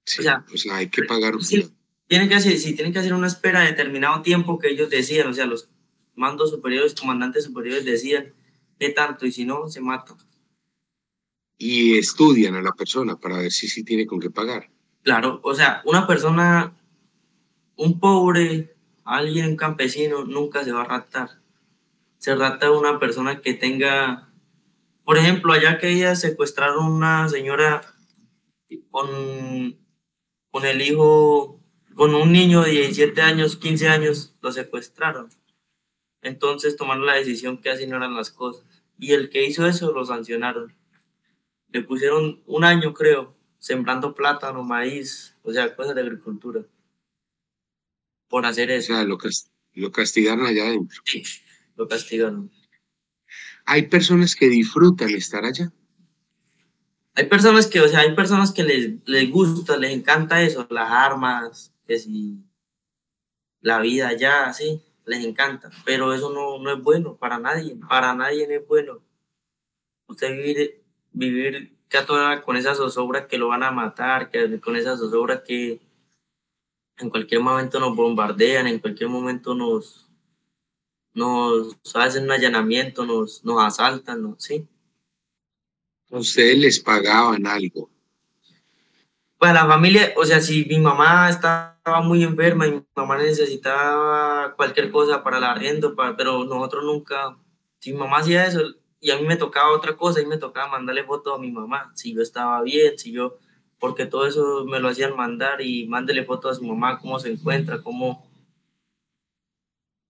[0.06, 1.41] Sí, O sea, pues hay que pagar.
[1.41, 1.72] sí.
[2.08, 5.28] Tienen que hacer, sí, tienen que hacer una espera de determinado tiempo que ellos decían,
[5.28, 5.70] o sea, los
[6.13, 8.32] mandos superiores, comandantes superiores decían
[8.80, 10.16] qué tanto, y si no, se mata.
[11.58, 14.70] Y estudian a la persona para ver si sí tiene con qué pagar.
[15.04, 16.76] Claro, o sea, una persona,
[17.76, 21.42] un pobre, alguien, un campesino, nunca se va a raptar.
[22.18, 24.34] Se rapta una persona que tenga,
[25.04, 27.82] por ejemplo, allá que ellas secuestraron una señora
[28.90, 29.78] con,
[30.50, 31.62] con el hijo,
[31.96, 35.30] con un niño de 17 años, 15 años, lo secuestraron.
[36.26, 38.66] Entonces tomaron la decisión que así no eran las cosas.
[38.98, 40.74] Y el que hizo eso lo sancionaron.
[41.72, 46.64] Le pusieron un año, creo, sembrando plátano, maíz, o sea, cosas de agricultura.
[48.28, 48.94] Por hacer O eso.
[48.94, 51.00] sea, lo, cas- lo castigaron allá adentro.
[51.06, 51.24] Sí,
[51.76, 52.52] lo castigaron.
[53.66, 55.72] Hay personas que disfrutan estar allá.
[57.14, 60.90] Hay personas que, o sea, hay personas que les, les gusta, les encanta eso, las
[60.92, 62.40] armas, que si
[63.62, 65.70] la vida allá, sí, les encanta.
[65.86, 69.02] Pero eso no, no es bueno para nadie, para nadie es bueno.
[70.08, 71.76] Usted vivir, vivir
[72.44, 75.82] con esa zozobra que lo van a matar, que con esa zozobra que
[76.98, 80.10] en cualquier momento nos bombardean, en cualquier momento nos,
[81.13, 84.36] nos hacen un allanamiento, nos, nos asaltan, ¿no?
[84.39, 84.68] ¿sí?
[86.10, 87.89] Ustedes les pagaban algo.
[89.45, 94.55] Para la familia, o sea, si mi mamá estaba muy enferma y mi mamá necesitaba
[94.55, 97.38] cualquier cosa para el arriendo, para, pero nosotros nunca,
[97.77, 98.62] si mi mamá hacía eso
[98.99, 101.91] y a mí me tocaba otra cosa, y me tocaba mandarle fotos a mi mamá,
[101.93, 103.38] si yo estaba bien, si yo,
[103.77, 107.31] porque todo eso me lo hacían mandar y mándele fotos a su mamá, cómo se
[107.31, 108.27] encuentra, cómo,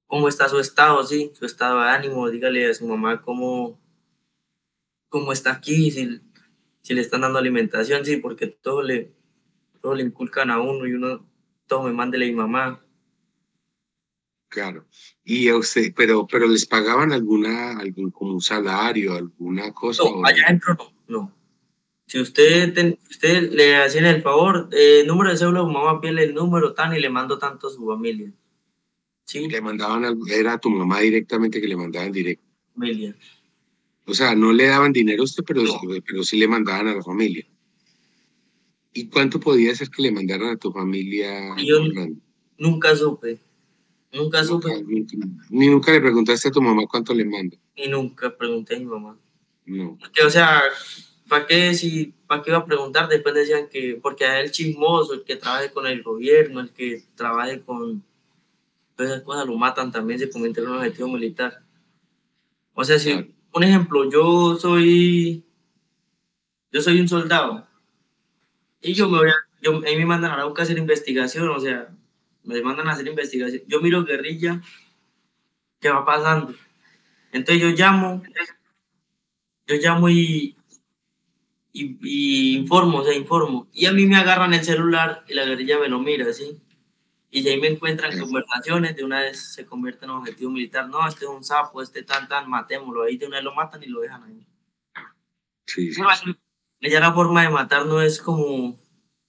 [0.08, 3.78] cómo está su estado, sí, su estado de ánimo, dígale a su mamá cómo,
[5.10, 6.22] cómo está aquí, si,
[6.84, 9.15] si le están dando alimentación, sí, porque todo le,
[9.86, 11.24] todo le inculcan a uno y uno,
[11.68, 12.84] todo me mándele a mi mamá.
[14.50, 14.88] Claro.
[15.24, 20.02] Y a usted, pero, pero les pagaban alguna, algún como un salario, alguna cosa.
[20.04, 20.76] No, allá adentro
[21.08, 21.38] no, no.
[22.08, 26.34] Si usted, ten- usted le hacían el favor, eh, número de cédula, mamá pide el
[26.34, 28.34] número tan y le mando tanto a su familia.
[29.28, 32.44] Sí, le mandaban, algo- era a tu mamá directamente que le mandaban directo.
[32.74, 33.16] familia.
[34.08, 35.80] O sea, no le daban dinero a usted, pero, No.
[36.08, 37.46] pero sí le mandaban a la familia.
[38.98, 41.54] ¿Y cuánto podía ser que le mandaran a tu familia?
[41.58, 42.16] Yo- Orlando?
[42.58, 43.38] Nunca supe,
[44.14, 44.70] nunca supe
[45.50, 47.58] ni nunca le preguntaste a tu mamá cuánto le manda.
[47.76, 49.20] y nunca pregunté a mi mamá.
[49.66, 49.98] No.
[50.00, 50.62] Porque, o sea,
[51.28, 53.10] ¿para qué, si, ¿para qué iba a preguntar?
[53.10, 57.04] Después decían que, porque a el chismoso, el que trabaje con el gobierno, el que
[57.16, 58.02] trabaje con
[58.96, 61.62] todas esas cosas, lo matan también, se convierte en un objetivo militar.
[62.74, 63.28] O sea, si, Claro.
[63.54, 65.44] un ejemplo, yo soy,
[66.72, 67.68] yo soy un soldado
[68.86, 71.50] y yo me voy a, yo, a mí me mandan a Arauca a hacer investigación,
[71.50, 71.90] o sea,
[72.44, 73.64] me mandan a hacer investigación.
[73.68, 74.62] Yo miro guerrilla,
[75.80, 76.54] ¿qué va pasando?
[77.32, 78.22] Entonces yo llamo,
[79.66, 80.56] yo llamo y,
[81.74, 83.68] y, y informo, o sea, informo.
[83.74, 86.62] Y a mí me agarran el celular y la guerrilla me lo mira, ¿sí?
[87.32, 90.88] Y ahí me encuentran conversaciones, de una vez se convierte en objetivo militar.
[90.88, 93.04] No, este es un sapo, este tan, tan, matémoslo.
[93.04, 94.48] Ahí de una vez lo matan y lo dejan ahí.
[95.66, 96.02] Sí, sí.
[96.90, 98.80] Ya la forma de matar no es como,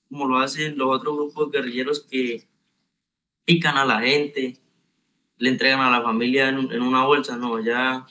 [0.09, 2.48] como lo hacen los otros grupos guerrilleros que
[3.44, 4.59] pican a la gente,
[5.38, 7.36] le entregan a la familia en, en una bolsa.
[7.36, 8.07] No, ya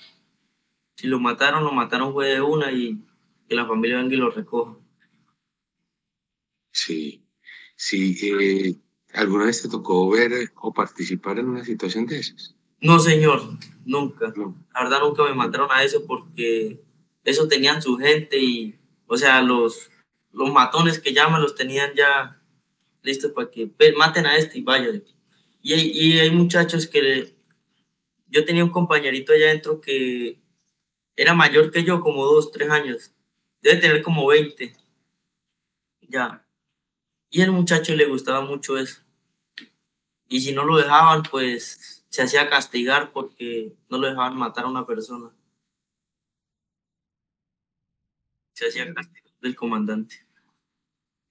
[0.96, 3.04] si lo mataron, lo mataron fue de una y
[3.48, 4.78] que la familia venga y lo recoja.
[6.72, 7.26] Sí,
[7.76, 8.18] sí.
[8.24, 8.76] Eh,
[9.14, 12.56] ¿Alguna vez te tocó ver o participar en una situación de esas?
[12.82, 13.42] No, señor,
[13.86, 14.34] nunca.
[14.36, 14.56] No.
[14.74, 16.82] La verdad nunca me mataron a eso porque
[17.24, 18.76] eso tenían su gente y,
[19.08, 19.90] o sea, los,
[20.32, 22.42] los matones que llaman los tenían ya
[23.02, 25.04] listos para que "Ve, maten a este y vayan.
[25.62, 27.36] Y hay, y hay muchachos que...
[28.28, 30.42] Yo tenía un compañerito allá adentro que
[31.16, 33.14] era mayor que yo, como dos, tres años.
[33.62, 34.76] Debe tener como 20.
[36.02, 36.46] Ya.
[37.30, 39.02] Y al muchacho le gustaba mucho eso.
[40.28, 44.70] Y si no lo dejaban, pues se hacía castigar porque no lo dejaban matar a
[44.70, 45.32] una persona.
[48.56, 50.16] Se hacía castigar del comandante.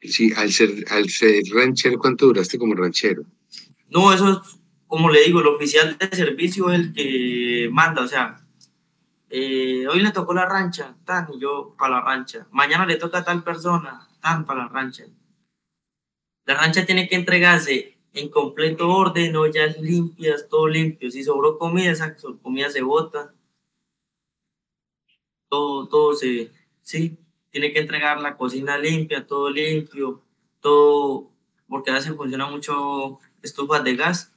[0.02, 3.22] Sí, al ser, al ser ranchero, ¿cuánto duraste como ranchero?
[3.88, 8.06] No, eso es, como le digo, el oficial de servicio es el que manda, o
[8.06, 8.36] sea,
[9.30, 12.46] eh, hoy le tocó la rancha, tan, y yo para la rancha.
[12.50, 15.04] Mañana le toca a tal persona, tan, para la rancha.
[16.44, 21.10] La rancha tiene que entregarse en completo orden, ollas limpias, todo limpio.
[21.10, 23.34] Si sobró comida, esa comida se bota.
[25.48, 26.52] Todo, todo se,
[26.84, 27.18] sí,
[27.50, 30.22] tiene que entregar la cocina limpia, todo limpio,
[30.60, 31.32] todo,
[31.68, 34.32] porque a veces funciona mucho estufas de gas.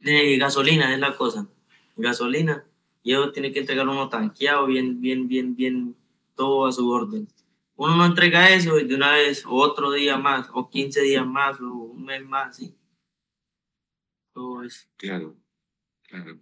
[0.00, 1.48] De gasolina es la cosa,
[1.96, 2.64] gasolina.
[3.02, 5.96] Y eso tiene que entregar uno tanqueado, bien, bien, bien, bien,
[6.34, 7.28] todo a su orden.
[7.76, 11.26] Uno no entrega eso y de una vez, o otro día más, o 15 días
[11.26, 12.74] más, o un mes más, sí.
[14.32, 14.86] Todo eso.
[14.96, 15.36] Claro,
[16.06, 16.38] claro.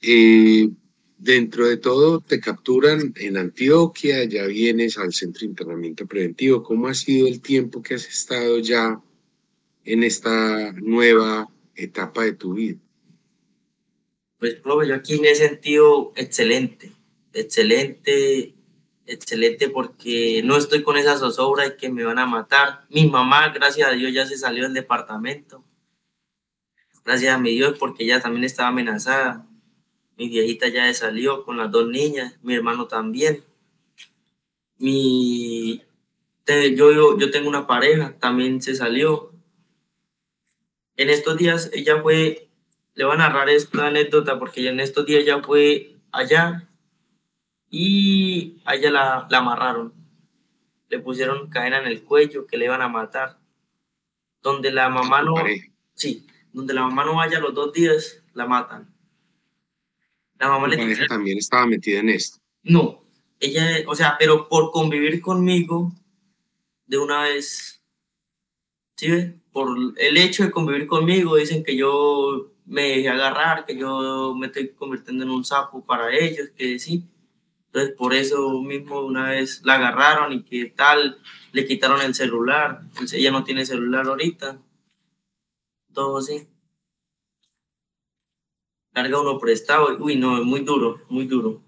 [0.00, 0.68] Eh,
[1.18, 6.62] dentro de todo, te capturan en Antioquia, ya vienes al centro de internamiento preventivo.
[6.62, 9.00] ¿Cómo ha sido el tiempo que has estado ya
[9.84, 12.78] en esta nueva etapa de tu vida?
[14.38, 16.92] Pues, profe, yo aquí me he sentido excelente,
[17.32, 18.54] excelente,
[19.06, 22.84] excelente porque no estoy con esa zozobra de que me van a matar.
[22.90, 25.64] Mi mamá, gracias a Dios, ya se salió del departamento.
[27.04, 29.46] Gracias a mi Dios porque ella también estaba amenazada.
[30.16, 33.44] Mi viejita ya se salió con las dos niñas, mi hermano también.
[34.78, 35.82] Mi,
[36.46, 39.32] yo, yo, yo tengo una pareja, también se salió.
[40.96, 42.48] En estos días ella fue,
[42.94, 46.68] le voy a narrar esta anécdota porque en estos días ella fue allá
[47.68, 49.92] y a ella la, la amarraron.
[50.88, 53.38] Le pusieron cadena en el cuello que le iban a matar.
[54.42, 55.34] Donde la mamá no,
[55.94, 58.93] sí, donde la mamá no vaya los dos días, la matan.
[60.38, 62.38] La mamá Tu le pareja también estaba metida en esto.
[62.62, 63.04] no,
[63.40, 65.92] ella, o sea, pero por convivir conmigo,
[66.86, 67.82] de una vez,
[68.96, 69.34] ¿sí ve?
[69.52, 74.46] Por el hecho de convivir conmigo, dicen que yo me dejé agarrar, que yo me
[74.46, 77.08] estoy convirtiendo en un sapo para ellos, que sí.
[77.66, 81.20] Entonces, por eso mismo una vez la agarraron y que tal,
[81.52, 82.80] le quitaron el celular.
[82.82, 84.60] Entonces, ella no tiene celular ahorita.
[85.92, 86.48] Todo así.
[88.94, 89.98] Carga uno prestado.
[89.98, 91.60] Uy, no, es muy duro, muy duro.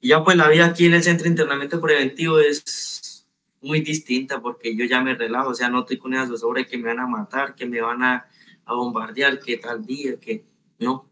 [0.00, 3.26] Y ya pues la vida aquí en el centro de internamiento preventivo es
[3.60, 6.68] muy distinta porque yo ya me relajo, o sea, no estoy con esa zozobra de
[6.68, 8.26] que me van a matar, que me van a,
[8.64, 10.44] a bombardear, que tal día, que
[10.78, 11.08] no.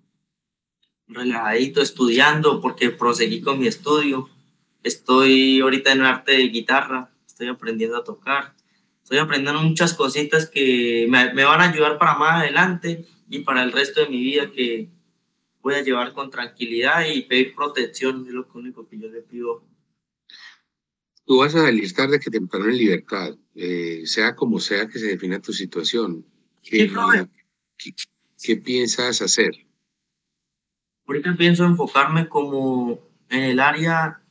[1.08, 4.28] Relajadito, estudiando porque proseguí con mi estudio.
[4.82, 8.54] Estoy ahorita en arte de guitarra, estoy aprendiendo a tocar.
[9.02, 13.62] Estoy aprendiendo muchas cositas que me, me van a ayudar para más adelante y para
[13.62, 14.90] el resto de mi vida que
[15.66, 19.64] voy a llevar con tranquilidad y pedir protección, es lo único que yo le pido.
[21.24, 25.08] Tú vas a salir tarde que temprano en libertad, eh, sea como sea que se
[25.08, 26.24] defina tu situación.
[26.62, 27.94] ¿Qué, Sí, qué-
[28.40, 29.50] qué piensas hacer?
[31.04, 34.22] Ahorita pienso enfocarme como en el área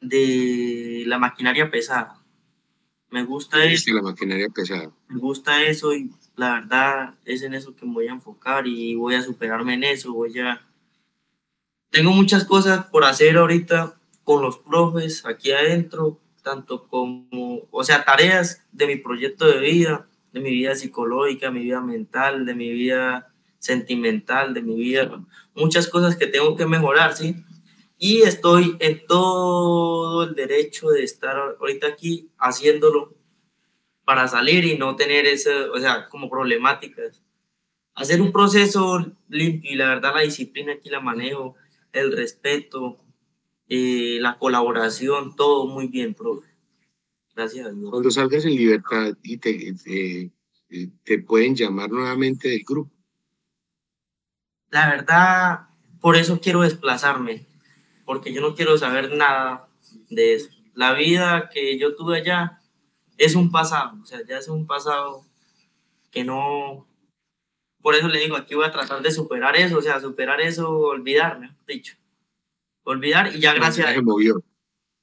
[0.00, 2.24] de la maquinaria pesada.
[3.10, 4.92] Me gusta Es eso, la maquinaria pesada.
[5.08, 8.94] me gusta eso y la verdad es en eso que me voy a enfocar y
[8.94, 10.66] voy a superarme en eso, voy a...
[11.90, 18.04] Tengo muchas cosas por hacer ahorita con los profes aquí adentro, tanto como, o sea,
[18.04, 22.70] tareas de mi proyecto de vida, de mi vida psicológica, mi vida mental, de mi
[22.70, 25.22] vida sentimental, de mi vida,
[25.54, 27.44] muchas cosas que tengo que mejorar, ¿sí?
[27.98, 33.14] Y estoy en todo el derecho de estar ahorita aquí haciéndolo
[34.10, 37.22] para salir y no tener ese, o sea, como problemáticas.
[37.94, 41.54] Hacer un proceso limpio y la verdad la disciplina aquí la manejo,
[41.92, 42.96] el respeto,
[43.68, 46.48] eh, la colaboración, todo muy bien, profe.
[47.36, 47.72] Gracias.
[47.88, 50.32] Cuando salgas en libertad y te, te,
[51.04, 52.92] te pueden llamar nuevamente del grupo.
[54.70, 55.68] La verdad,
[56.00, 57.46] por eso quiero desplazarme,
[58.04, 59.68] porque yo no quiero saber nada
[60.08, 60.50] de eso.
[60.74, 62.59] La vida que yo tuve allá
[63.20, 65.26] es un pasado, o sea, ya es un pasado
[66.10, 66.86] que no...
[67.82, 70.70] Por eso le digo, aquí voy a tratar de superar eso, o sea, superar eso,
[70.70, 71.96] olvidarme, dicho.
[72.82, 74.04] Olvidar y ya gracias a Dios.
[74.04, 74.42] movió.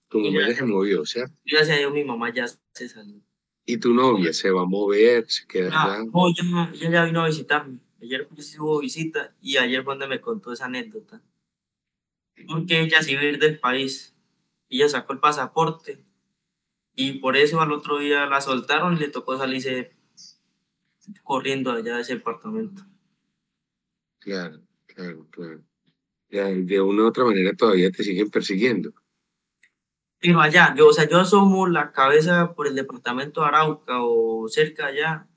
[0.09, 1.26] Tu mamá se movió, o sea.
[1.45, 3.22] Gracias a Dios mi mamá ya se salió.
[3.65, 5.30] ¿Y tu novia se va a mover?
[5.30, 6.03] ¿Se quedará?
[6.03, 7.80] No, ya, ya, ya vino a visitarme.
[8.01, 11.22] Ayer pues, hubo visita y ayer fue donde me contó esa anécdota.
[12.47, 14.15] Porque ella se iba a ir del país.
[14.70, 16.07] Ella sacó el pasaporte
[17.00, 19.95] y por eso al otro día la soltaron y le tocó salirse
[21.24, 22.82] corriendo allá de ese departamento.
[24.18, 25.64] Claro, claro, claro.
[26.30, 28.91] de una u otra manera todavía te siguen persiguiendo.
[30.20, 34.48] Pero allá, yo, o sea, yo asomo la cabeza por el departamento de Arauca o
[34.50, 35.28] cerca allá,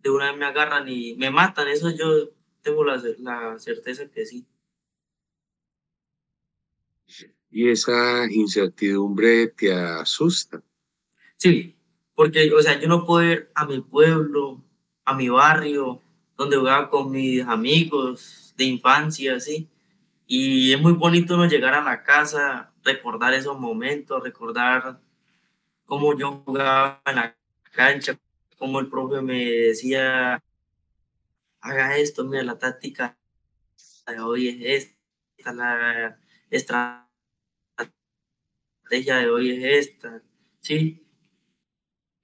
[0.00, 2.30] de una vez me agarran y me matan, eso yo
[2.60, 4.44] tengo la, la certeza que sí.
[7.52, 10.60] ¿Y esa incertidumbre te asusta?
[11.38, 11.76] Sí,
[12.14, 14.64] porque, o sea, yo no puedo ir a mi pueblo,
[15.04, 16.02] a mi barrio,
[16.36, 19.68] donde jugaba con mis amigos de infancia, así.
[20.26, 25.00] Y es muy bonito no llegar a la casa, recordar esos momentos, recordar
[25.86, 27.36] cómo yo jugaba en la
[27.72, 28.18] cancha,
[28.58, 30.42] cómo el profe me decía,
[31.60, 33.16] haga esto, mira, la táctica
[34.06, 34.96] de hoy es
[35.38, 36.18] esta, la
[36.50, 37.06] estrategia
[39.18, 40.22] de hoy es esta,
[40.60, 41.07] ¿sí?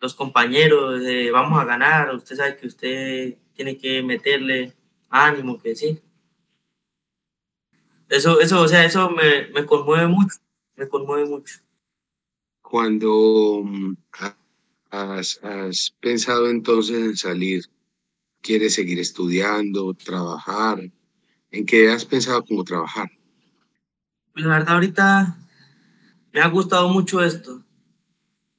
[0.05, 1.01] Los compañeros,
[1.33, 4.75] vamos a ganar, usted sabe que usted tiene que meterle
[5.09, 5.99] ánimo, que sí.
[8.11, 10.37] Eso, eso, o sea, eso me, me conmueve mucho,
[10.77, 11.55] me conmueve mucho.
[12.61, 13.97] Cuando mm,
[14.91, 17.65] has, has pensado entonces en salir,
[18.43, 20.83] ¿quieres seguir estudiando, trabajar?
[21.51, 23.11] ¿En qué has pensado como trabajar?
[24.35, 25.39] Pues la verdad ahorita
[26.31, 27.65] me ha gustado mucho esto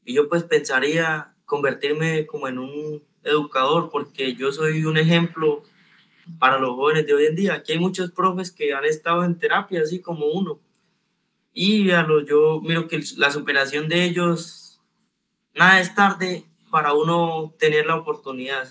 [0.03, 5.63] y yo pues pensaría convertirme como en un educador porque yo soy un ejemplo
[6.39, 7.53] para los jóvenes de hoy en día.
[7.55, 10.59] Aquí hay muchos profes que han estado en terapia, así como uno.
[11.53, 14.81] Y a lo, yo miro que la superación de ellos,
[15.53, 18.67] nada es tarde para uno tener la oportunidad.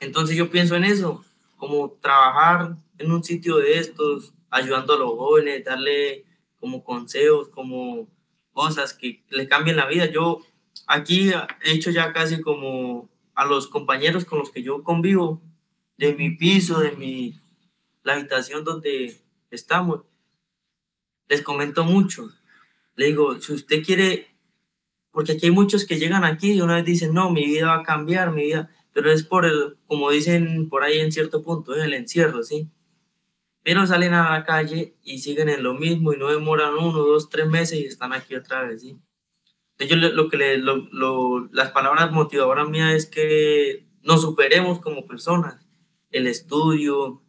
[0.00, 1.24] Entonces yo pienso en eso,
[1.56, 6.24] como trabajar en un sitio de estos, ayudando a los jóvenes, darle
[6.60, 8.08] como consejos, como
[8.52, 10.06] cosas que le cambien la vida.
[10.06, 10.42] Yo
[10.88, 11.30] aquí
[11.62, 15.40] he hecho ya casi como a los compañeros con los que yo convivo,
[15.96, 17.40] de mi piso, de mi,
[18.02, 19.20] la habitación donde
[19.50, 20.02] estamos.
[21.28, 22.30] Les comento mucho.
[22.96, 24.34] Le digo, si usted quiere,
[25.12, 27.80] porque aquí hay muchos que llegan aquí y una vez dicen, no, mi vida va
[27.80, 31.76] a cambiar, mi vida, pero es por el, como dicen por ahí en cierto punto,
[31.76, 32.68] es el encierro, ¿sí?
[33.62, 37.28] Pero salen a la calle y siguen en lo mismo y no demoran uno, dos,
[37.28, 38.98] tres meses y están aquí otra vez, ¿sí?
[39.78, 45.06] Yo lo que le, lo, lo, las palabras motivadoras mías es que nos superemos como
[45.06, 45.64] personas.
[46.10, 47.22] El estudio,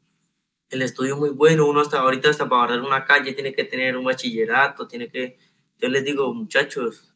[0.69, 3.97] el estudio muy bueno, uno hasta ahorita hasta para barrer una calle tiene que tener
[3.97, 5.37] un bachillerato, tiene que,
[5.77, 7.13] yo les digo, muchachos,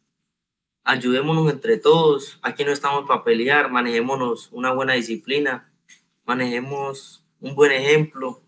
[0.84, 5.72] ayudémonos entre todos, aquí no estamos para pelear, manejémonos una buena disciplina,
[6.26, 8.42] manejemos un buen ejemplo.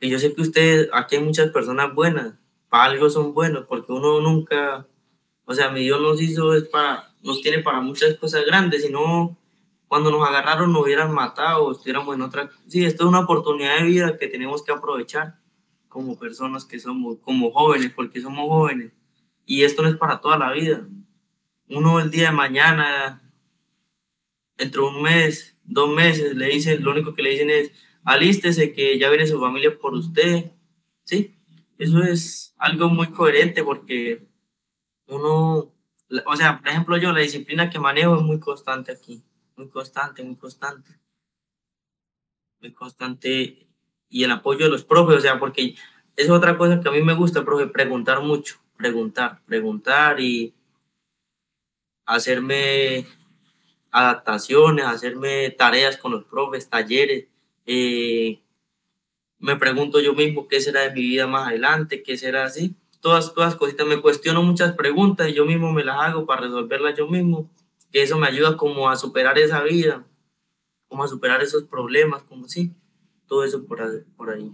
[0.00, 2.34] Y yo sé que ustedes, aquí hay muchas personas buenas,
[2.68, 4.87] para algo son buenos, porque uno nunca,
[5.50, 8.92] o sea, mi Dios nos hizo, es para, nos tiene para muchas cosas grandes, y
[8.92, 9.38] no
[9.86, 12.50] cuando nos agarraron nos hubieran matado estuviéramos en otra...
[12.66, 15.38] Sí, esto es una oportunidad de vida que tenemos que aprovechar
[15.88, 18.92] como personas que somos, como jóvenes, porque somos jóvenes.
[19.46, 20.86] Y esto no es para toda la vida.
[21.70, 23.22] Uno el día de mañana,
[24.58, 27.72] dentro de un mes, dos meses, le dicen, lo único que le dicen es,
[28.04, 30.52] alístese que ya viene su familia por usted.
[31.04, 31.34] Sí,
[31.78, 34.28] eso es algo muy coherente porque
[35.08, 35.72] uno,
[36.26, 39.22] o sea, por ejemplo yo, la disciplina que manejo es muy constante aquí
[39.58, 40.98] muy constante, muy constante.
[42.60, 43.66] Muy constante.
[44.08, 45.74] Y el apoyo de los profes, o sea, porque
[46.16, 50.54] es otra cosa que a mí me gusta, profe, preguntar mucho, preguntar, preguntar y
[52.06, 53.06] hacerme
[53.90, 57.26] adaptaciones, hacerme tareas con los profes, talleres,
[57.66, 58.40] eh,
[59.38, 62.74] me pregunto yo mismo qué será de mi vida más adelante, qué será así.
[63.00, 66.96] Todas, todas cositas, me cuestiono muchas preguntas y yo mismo me las hago para resolverlas
[66.96, 67.50] yo mismo,
[67.92, 70.06] que eso me ayuda como a superar esa vida,
[70.88, 72.74] como a superar esos problemas, como así,
[73.26, 74.00] todo eso por ahí.
[74.16, 74.52] Por ahí.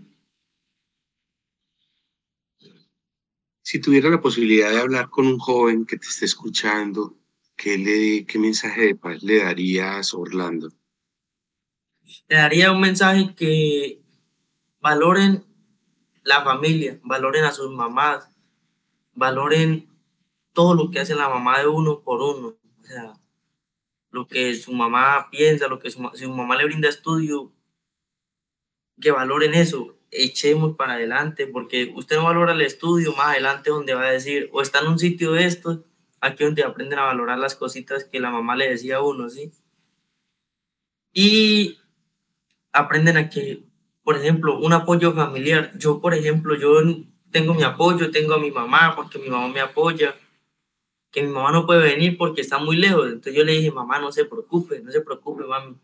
[3.63, 7.17] Si tuviera la posibilidad de hablar con un joven que te esté escuchando,
[7.57, 10.69] ¿qué, le, qué mensaje de paz le darías, Orlando?
[12.29, 14.03] Le daría un mensaje que
[14.81, 15.47] valoren
[16.25, 18.29] la familia, valoren a sus mamás,
[19.15, 19.89] valoren
[20.53, 22.57] todo lo que hace la mamá de uno por uno.
[22.81, 23.15] O sea,
[24.11, 27.53] lo que su mamá piensa, lo que su, su mamá le brinda estudio,
[29.01, 33.95] que valoren eso, echemos para adelante, porque usted no valora el estudio, más adelante donde
[33.95, 35.85] va a decir, o está en un sitio de esto,
[36.21, 39.53] aquí donde aprenden a valorar las cositas que la mamá le decía a uno, ¿sí?
[41.13, 41.79] Y
[42.73, 43.65] aprenden a que
[44.05, 45.73] por ejemplo, un apoyo familiar.
[45.79, 46.83] Yo, por ejemplo, yo
[47.35, 50.15] tengo mi apoyo, tengo a mi mamá porque mi mamá me apoya,
[51.11, 53.09] que mi mamá no puede venir porque está muy lejos.
[53.09, 55.75] Entonces yo le dije, mamá, no se preocupe, no se preocupe, mami,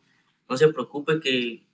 [0.48, 1.64] no se preocupe que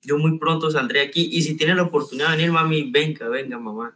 [0.00, 3.58] yo muy pronto saldré aquí y si tiene la oportunidad de venir, mami, venga, venga,
[3.58, 3.94] mamá.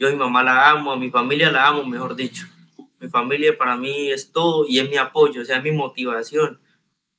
[0.00, 2.48] Yo a mi mamá la amo, a mi familia la amo, mejor dicho.
[2.98, 6.58] Mi familia para mí es todo y es mi apoyo, o sea, es mi motivación.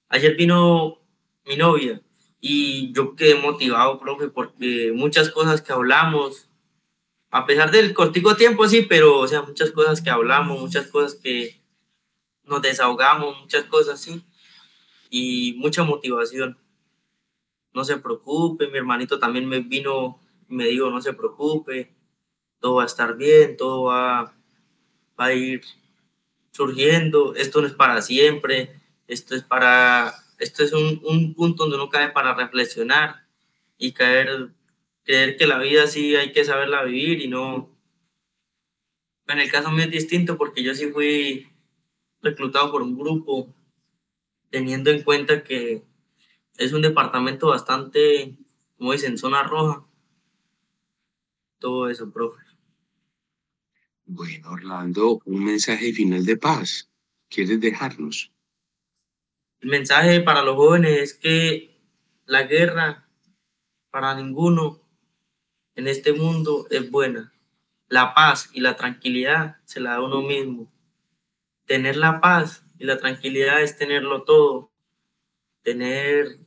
[0.10, 1.00] Ayer vino
[1.46, 2.02] mi novia
[2.42, 6.47] y yo quedé motivado, profe, porque muchas cosas que hablamos,
[7.30, 11.16] a pesar del cortico tiempo, sí, pero, o sea, muchas cosas que hablamos, muchas cosas
[11.16, 11.62] que
[12.44, 14.24] nos desahogamos, muchas cosas, sí,
[15.10, 16.58] y mucha motivación.
[17.74, 21.94] No se preocupe, mi hermanito también me vino me dijo, no se preocupe,
[22.60, 24.34] todo va a estar bien, todo va,
[25.20, 25.62] va a ir
[26.52, 31.78] surgiendo, esto no es para siempre, esto es para esto es un, un, punto donde
[31.78, 33.26] uno cae para reflexionar
[33.78, 34.50] y caer,
[35.08, 37.74] creer que la vida sí hay que saberla vivir y no...
[39.28, 41.50] En el caso mío es distinto porque yo sí fui
[42.22, 43.54] reclutado por un grupo
[44.50, 45.84] teniendo en cuenta que
[46.58, 48.38] es un departamento bastante,
[48.78, 49.86] como dicen, zona roja.
[51.60, 52.42] Todo eso, profe.
[54.06, 56.90] Bueno, Orlando, un mensaje final de paz.
[57.30, 58.32] ¿Quieres dejarnos?
[59.60, 61.82] El mensaje para los jóvenes es que
[62.26, 63.10] la guerra
[63.90, 64.87] para ninguno
[65.78, 67.32] en este mundo es buena.
[67.88, 70.74] La paz y la tranquilidad se la da uno mismo.
[71.66, 74.72] Tener la paz y la tranquilidad es tenerlo todo.
[75.62, 76.40] Tener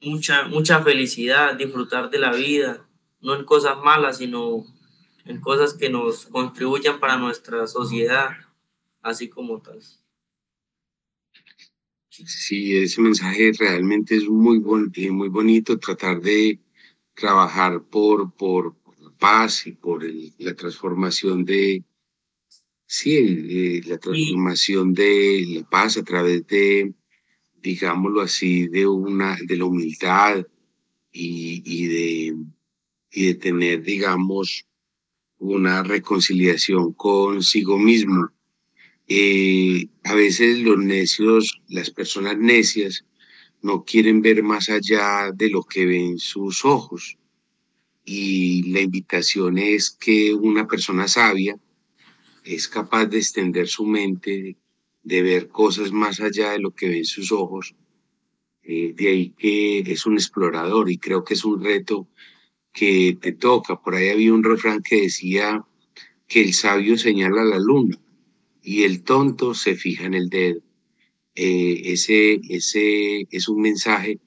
[0.00, 2.88] mucha, mucha felicidad, disfrutar de la vida,
[3.20, 4.64] no en cosas malas, sino
[5.26, 8.30] en cosas que nos contribuyan para nuestra sociedad,
[9.02, 9.82] así como tal.
[12.08, 16.58] Sí, ese mensaje realmente es muy, muy bonito, tratar de
[17.20, 20.02] trabajar por, por, la paz y por
[20.38, 21.84] la transformación de,
[22.86, 26.94] sí, la transformación de la paz a través de,
[27.62, 30.46] digámoslo así, de, una, de la humildad
[31.12, 32.36] y, y, de,
[33.12, 34.66] y de tener, digamos,
[35.38, 38.30] una reconciliación consigo mismo.
[39.08, 43.04] Eh, a veces los necios, las personas necias,
[43.62, 47.18] no quieren ver más allá de lo que ven sus ojos.
[48.04, 51.58] Y la invitación es que una persona sabia
[52.44, 54.56] es capaz de extender su mente,
[55.02, 57.74] de ver cosas más allá de lo que ven sus ojos.
[58.62, 62.08] Eh, de ahí que es un explorador y creo que es un reto
[62.72, 63.80] que te toca.
[63.80, 65.64] Por ahí había un refrán que decía
[66.26, 67.98] que el sabio señala la luna
[68.62, 70.60] y el tonto se fija en el dedo.
[71.42, 74.20] Eh, ese, ese es un mensaje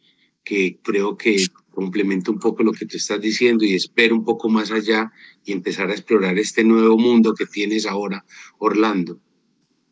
[0.44, 4.50] que creo que complementa un poco lo que tú estás diciendo y espero un poco
[4.50, 5.12] más allá
[5.46, 8.26] y empezar a explorar este nuevo mundo que tienes ahora,
[8.58, 9.20] Orlando.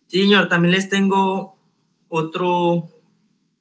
[0.07, 1.59] Sí, señor, también les tengo
[2.07, 2.89] otro,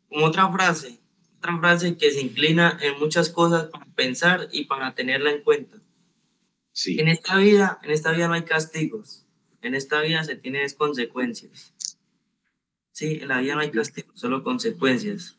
[0.08, 0.98] otra frase,
[1.36, 5.76] otra frase que se inclina en muchas cosas para pensar y para tenerla en cuenta.
[6.72, 6.98] Sí.
[6.98, 9.26] En esta vida, en esta vida no hay castigos,
[9.60, 11.74] en esta vida se tienen consecuencias.
[12.92, 15.38] Sí, en la vida no hay castigo, solo consecuencias.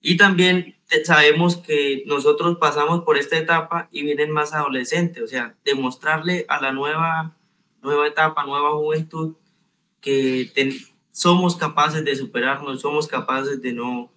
[0.00, 5.56] Y también sabemos que nosotros pasamos por esta etapa y vienen más adolescentes, o sea,
[5.64, 7.36] demostrarle a la nueva,
[7.82, 9.36] nueva etapa, nueva juventud,
[10.00, 10.52] que
[11.10, 14.12] somos capaces de superarnos, somos capaces de no,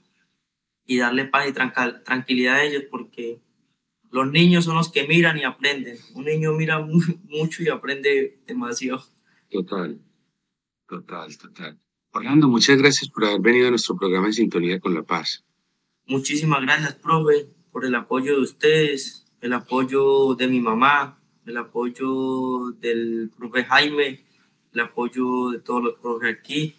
[0.86, 3.42] y darle paz y tranquilidad a ellos, porque
[4.12, 5.98] los niños son los que miran y aprenden.
[6.14, 6.80] Un niño mira
[7.24, 9.04] mucho y aprende demasiado.
[9.50, 10.00] Total,
[10.88, 11.80] total, total.
[12.14, 15.46] Orlando, muchas gracias por haber venido a nuestro programa en Sintonía con la Paz.
[16.06, 17.48] Muchísimas gracias, profe.
[17.72, 24.26] por el apoyo de ustedes, el apoyo de mi mamá, el apoyo del profe Jaime,
[24.74, 26.76] el apoyo de todos los profes aquí.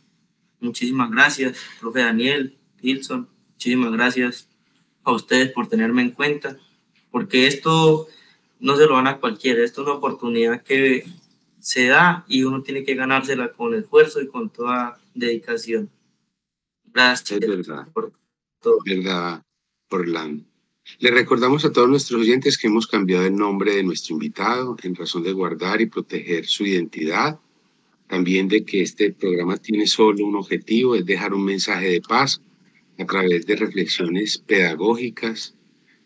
[0.61, 4.51] Muchísimas gracias, profe Daniel, Wilson, muchísimas gracias
[5.03, 6.59] a ustedes por tenerme en cuenta,
[7.11, 8.07] porque esto
[8.61, 11.07] no se lo van a cualquiera, esto es una oportunidad que
[11.59, 15.90] se da y uno tiene que ganársela con esfuerzo y con toda dedicación.
[16.84, 17.40] Gracias.
[17.40, 17.88] Es verdad.
[17.92, 18.12] Por
[18.60, 18.78] todo.
[18.84, 19.42] Verdad,
[19.90, 20.44] Orlando.
[20.98, 24.94] Le recordamos a todos nuestros oyentes que hemos cambiado el nombre de nuestro invitado en
[24.94, 27.38] razón de guardar y proteger su identidad.
[28.08, 32.42] También de que este programa tiene solo un objetivo, es dejar un mensaje de paz
[32.98, 35.54] a través de reflexiones pedagógicas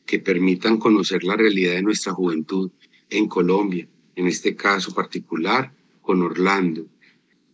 [0.05, 2.71] que permitan conocer la realidad de nuestra juventud
[3.11, 6.87] en Colombia, en este caso particular con Orlando.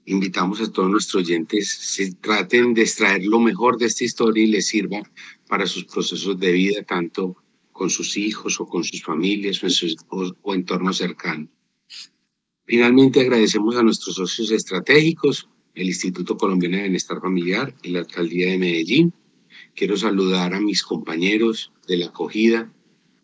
[0.06, 4.48] Invitamos a todos nuestros oyentes, se traten de extraer lo mejor de esta historia y
[4.48, 5.00] les sirva
[5.48, 7.36] para sus procesos de vida, tanto
[7.70, 9.94] con sus hijos o con sus familias o en su
[10.42, 11.48] o entorno cercano.
[12.64, 18.50] Finalmente agradecemos a nuestros socios estratégicos, el Instituto Colombiano de Bienestar Familiar y la Alcaldía
[18.50, 19.14] de Medellín.
[19.74, 22.72] Quiero saludar a mis compañeros de la acogida,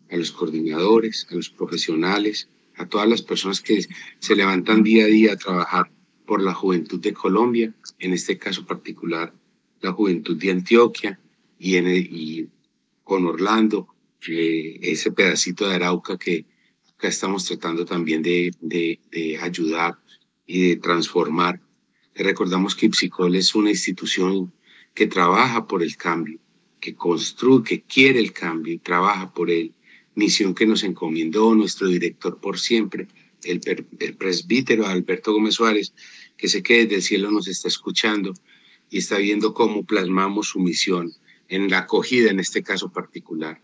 [0.09, 3.85] a los coordinadores, a los profesionales, a todas las personas que
[4.19, 5.91] se levantan día a día a trabajar
[6.29, 9.33] por la juventud de Colombia, en este caso particular
[9.81, 11.19] la juventud de Antioquia,
[11.57, 12.45] y,
[13.03, 13.87] con Orlando,
[14.27, 16.45] eh, ese pedacito de Arauca que
[16.93, 18.99] acá estamos tratando también de,
[19.41, 19.97] ayudar
[20.45, 21.59] y de transformar.
[22.13, 24.53] Recordamos que Ipsicol es una institución
[24.93, 26.39] que trabaja por el cambio,
[26.79, 29.73] que construye, que quiere el cambio y trabaja por él.
[30.13, 33.07] Misión que nos encomendó nuestro director por siempre,
[33.43, 35.93] el presbítero Alberto Gómez Suárez,
[36.39, 38.33] que sé que desde el cielo nos está escuchando
[38.89, 41.11] y está viendo cómo plasmamos su misión
[41.49, 43.61] en la acogida en este caso particular.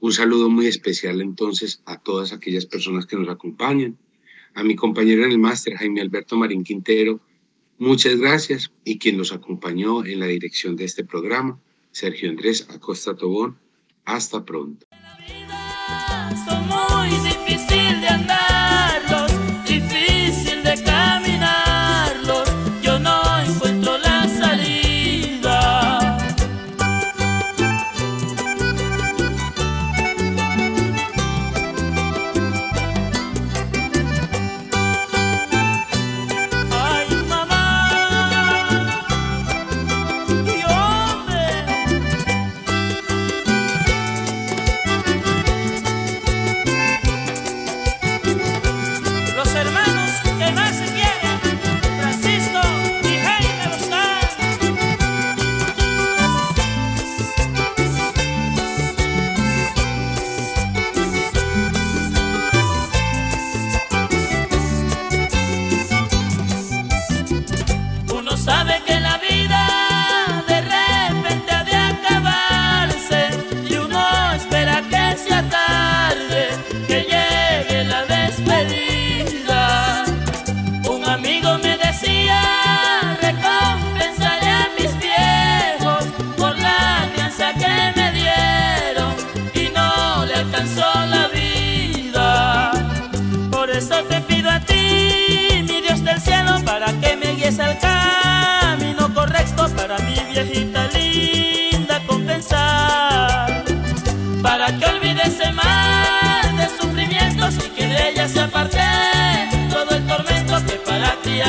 [0.00, 3.96] Un saludo muy especial entonces a todas aquellas personas que nos acompañan,
[4.54, 7.20] a mi compañero en el máster, Jaime Alberto Marín Quintero,
[7.78, 11.60] muchas gracias, y quien nos acompañó en la dirección de este programa,
[11.92, 13.58] Sergio Andrés Acosta Tobón.
[14.04, 14.86] Hasta pronto.
[16.66, 18.67] muy difícil de andarlos,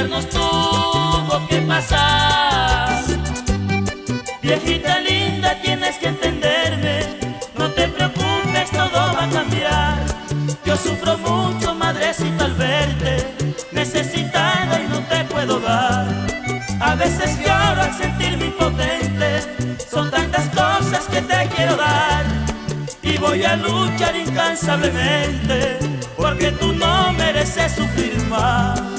[0.08, 3.04] tuvo que pasar.
[4.41, 7.02] Viejita linda, tienes que entenderme,
[7.58, 9.97] no te preocupes, todo va a cambiar.
[10.66, 13.28] Yo sufro mucho, madrecita, al verte,
[13.72, 16.08] necesitada y no te puedo dar.
[16.80, 19.41] A veces lloro al sentirme impotente,
[19.91, 22.26] son tantas cosas que te quiero dar.
[23.02, 25.80] Y voy a luchar incansablemente,
[26.16, 28.99] porque tú no mereces sufrir más.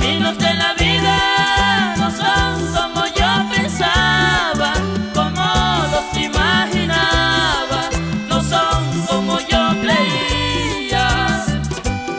[0.00, 4.72] Los caminos de la vida no son como yo pensaba,
[5.12, 5.44] como
[5.92, 7.90] los imaginaba,
[8.26, 11.44] no son como yo creía.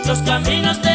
[0.05, 0.91] Los caminos de